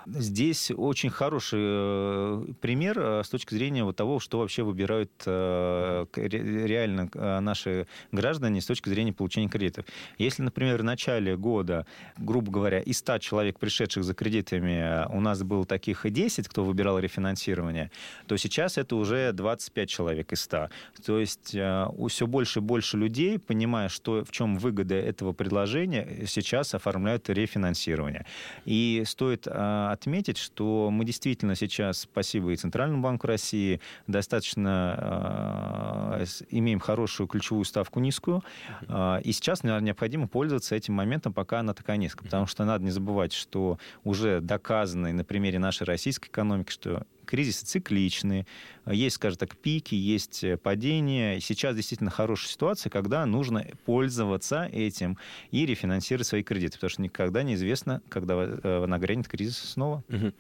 Здесь 0.06 0.70
очень 0.70 1.08
хороший 1.08 1.60
э, 1.62 2.44
пример 2.60 2.98
э, 2.98 3.22
с 3.24 3.28
точки 3.30 3.54
зрения 3.54 3.84
вот 3.84 3.96
того, 3.96 4.20
что 4.20 4.38
вообще 4.38 4.62
выбирают 4.62 5.10
э, 5.24 6.06
реально 6.14 7.08
наши 7.40 7.86
граждане 8.12 8.60
с 8.60 8.66
точки 8.66 8.90
зрения 8.90 9.12
получения 9.12 9.48
кредитов. 9.48 9.86
Если, 10.18 10.42
например, 10.42 10.80
в 10.82 10.84
начале 10.84 11.36
года, 11.36 11.86
грубо 12.18 12.52
говоря, 12.52 12.80
из 12.80 12.98
100 12.98 13.18
человек, 13.18 13.58
пришедших 13.58 14.04
за 14.04 14.14
кредитами, 14.14 15.06
у 15.10 15.20
нас 15.20 15.42
было 15.42 15.64
таких 15.64 16.04
и 16.04 16.10
10, 16.10 16.48
кто 16.48 16.64
выбирал 16.64 16.98
рефинансирование, 16.98 17.90
то 18.26 18.36
сейчас 18.36 18.76
это 18.76 18.96
уже 18.96 19.32
25 19.32 19.88
человек 19.88 20.32
из 20.32 20.42
100. 20.42 20.68
То 21.06 21.18
есть 21.18 21.48
все 21.48 22.26
больше 22.26 22.58
и 22.58 22.62
больше 22.62 22.96
людей, 22.98 23.38
понимая, 23.38 23.88
что, 23.88 24.24
в 24.24 24.30
чем 24.30 24.56
выгода 24.58 24.94
этого 24.94 25.32
предложения, 25.32 26.24
сейчас 26.26 26.74
оформляют 26.74 27.28
рефинансирование. 27.30 28.26
И 28.64 29.02
стоит 29.06 29.46
отметить, 29.94 30.36
что 30.36 30.90
мы 30.90 31.04
действительно 31.04 31.54
сейчас, 31.54 32.00
спасибо 32.00 32.52
и 32.52 32.56
Центральному 32.56 33.02
банку 33.02 33.26
России, 33.26 33.80
достаточно 34.06 36.18
э, 36.20 36.24
имеем 36.50 36.80
хорошую 36.80 37.26
ключевую 37.26 37.64
ставку 37.64 38.00
низкую, 38.00 38.42
э, 38.88 39.20
и 39.24 39.32
сейчас 39.32 39.64
необходимо 39.64 40.28
пользоваться 40.28 40.74
этим 40.74 40.94
моментом, 40.94 41.32
пока 41.32 41.60
она 41.60 41.72
такая 41.72 41.96
низкая, 41.96 42.24
потому 42.24 42.46
что 42.46 42.64
надо 42.64 42.84
не 42.84 42.90
забывать, 42.90 43.32
что 43.32 43.78
уже 44.04 44.40
доказано 44.40 45.12
на 45.12 45.24
примере 45.24 45.58
нашей 45.58 45.84
российской 45.84 46.28
экономики, 46.28 46.70
что 46.70 47.06
кризисы 47.24 47.66
цикличны, 47.66 48.46
есть, 48.86 49.16
скажем 49.16 49.38
так, 49.38 49.56
пики, 49.56 49.94
есть 49.94 50.44
э, 50.44 50.56
падения. 50.56 51.40
Сейчас 51.40 51.74
действительно 51.74 52.10
хорошая 52.10 52.50
ситуация, 52.50 52.90
когда 52.90 53.24
нужно 53.24 53.66
пользоваться 53.86 54.68
этим 54.72 55.16
и 55.50 55.64
рефинансировать 55.64 56.26
свои 56.26 56.42
кредиты, 56.42 56.74
потому 56.74 56.90
что 56.90 57.02
никогда 57.02 57.42
неизвестно, 57.42 58.02
когда 58.08 58.34
э, 58.36 58.86
нагрянет 58.86 59.26
кризис 59.28 59.56
снова. 59.58 60.04
Угу. 60.08 60.32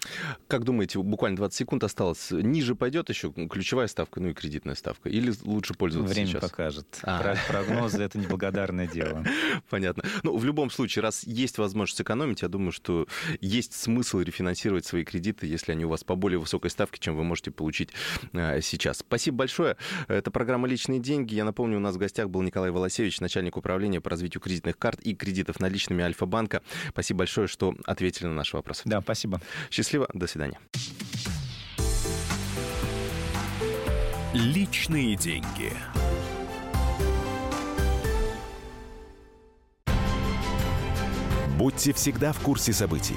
Как 0.46 0.64
думаете, 0.64 0.98
буквально 0.98 1.36
20 1.36 1.56
секунд 1.56 1.84
осталось, 1.84 2.30
ниже 2.30 2.74
пойдет 2.74 3.08
еще 3.08 3.32
ключевая 3.32 3.86
ставка, 3.86 4.20
ну 4.20 4.28
и 4.28 4.34
кредитная 4.34 4.74
ставка, 4.74 5.08
или 5.08 5.32
лучше 5.44 5.74
пользоваться 5.74 6.14
Время 6.14 6.28
сейчас? 6.28 6.42
покажет. 6.42 7.00
А. 7.02 7.36
Прогнозы— 7.48 8.02
это 8.04 8.18
неблагодарное 8.18 8.86
дело. 8.86 9.24
Понятно. 9.70 10.04
Ну, 10.22 10.36
в 10.36 10.44
любом 10.44 10.70
случае, 10.70 11.02
раз 11.02 11.24
есть 11.24 11.58
возможность 11.58 12.00
экономить, 12.00 12.42
я 12.42 12.48
думаю, 12.48 12.72
что 12.72 13.06
есть 13.40 13.72
смысл 13.72 14.20
рефинансировать 14.20 14.84
свои 14.84 15.04
кредиты, 15.04 15.46
если 15.46 15.72
они 15.72 15.84
у 15.84 15.88
вас 15.88 16.04
по 16.04 16.14
более 16.14 16.38
высокой 16.38 16.70
ставке, 16.74 17.00
чем 17.00 17.16
вы 17.16 17.24
можете 17.24 17.50
получить 17.50 17.90
э, 18.32 18.60
сейчас. 18.60 18.98
Спасибо 18.98 19.38
большое. 19.38 19.76
Это 20.08 20.30
программа 20.30 20.68
«Личные 20.68 21.00
деньги». 21.00 21.34
Я 21.34 21.44
напомню, 21.44 21.78
у 21.78 21.80
нас 21.80 21.94
в 21.94 21.98
гостях 21.98 22.28
был 22.28 22.42
Николай 22.42 22.70
Волосевич, 22.70 23.20
начальник 23.20 23.56
управления 23.56 24.00
по 24.00 24.10
развитию 24.10 24.40
кредитных 24.40 24.78
карт 24.78 25.00
и 25.00 25.14
кредитов 25.14 25.60
наличными 25.60 26.04
Альфа-банка. 26.04 26.62
Спасибо 26.90 27.18
большое, 27.18 27.46
что 27.46 27.74
ответили 27.86 28.26
на 28.26 28.34
наши 28.34 28.56
вопросы. 28.56 28.82
Да, 28.84 29.00
спасибо. 29.00 29.40
Счастливо. 29.70 30.08
До 30.12 30.26
свидания. 30.26 30.58
Личные 34.34 35.16
деньги. 35.16 35.72
Будьте 41.56 41.92
всегда 41.92 42.32
в 42.32 42.40
курсе 42.40 42.72
событий. 42.72 43.16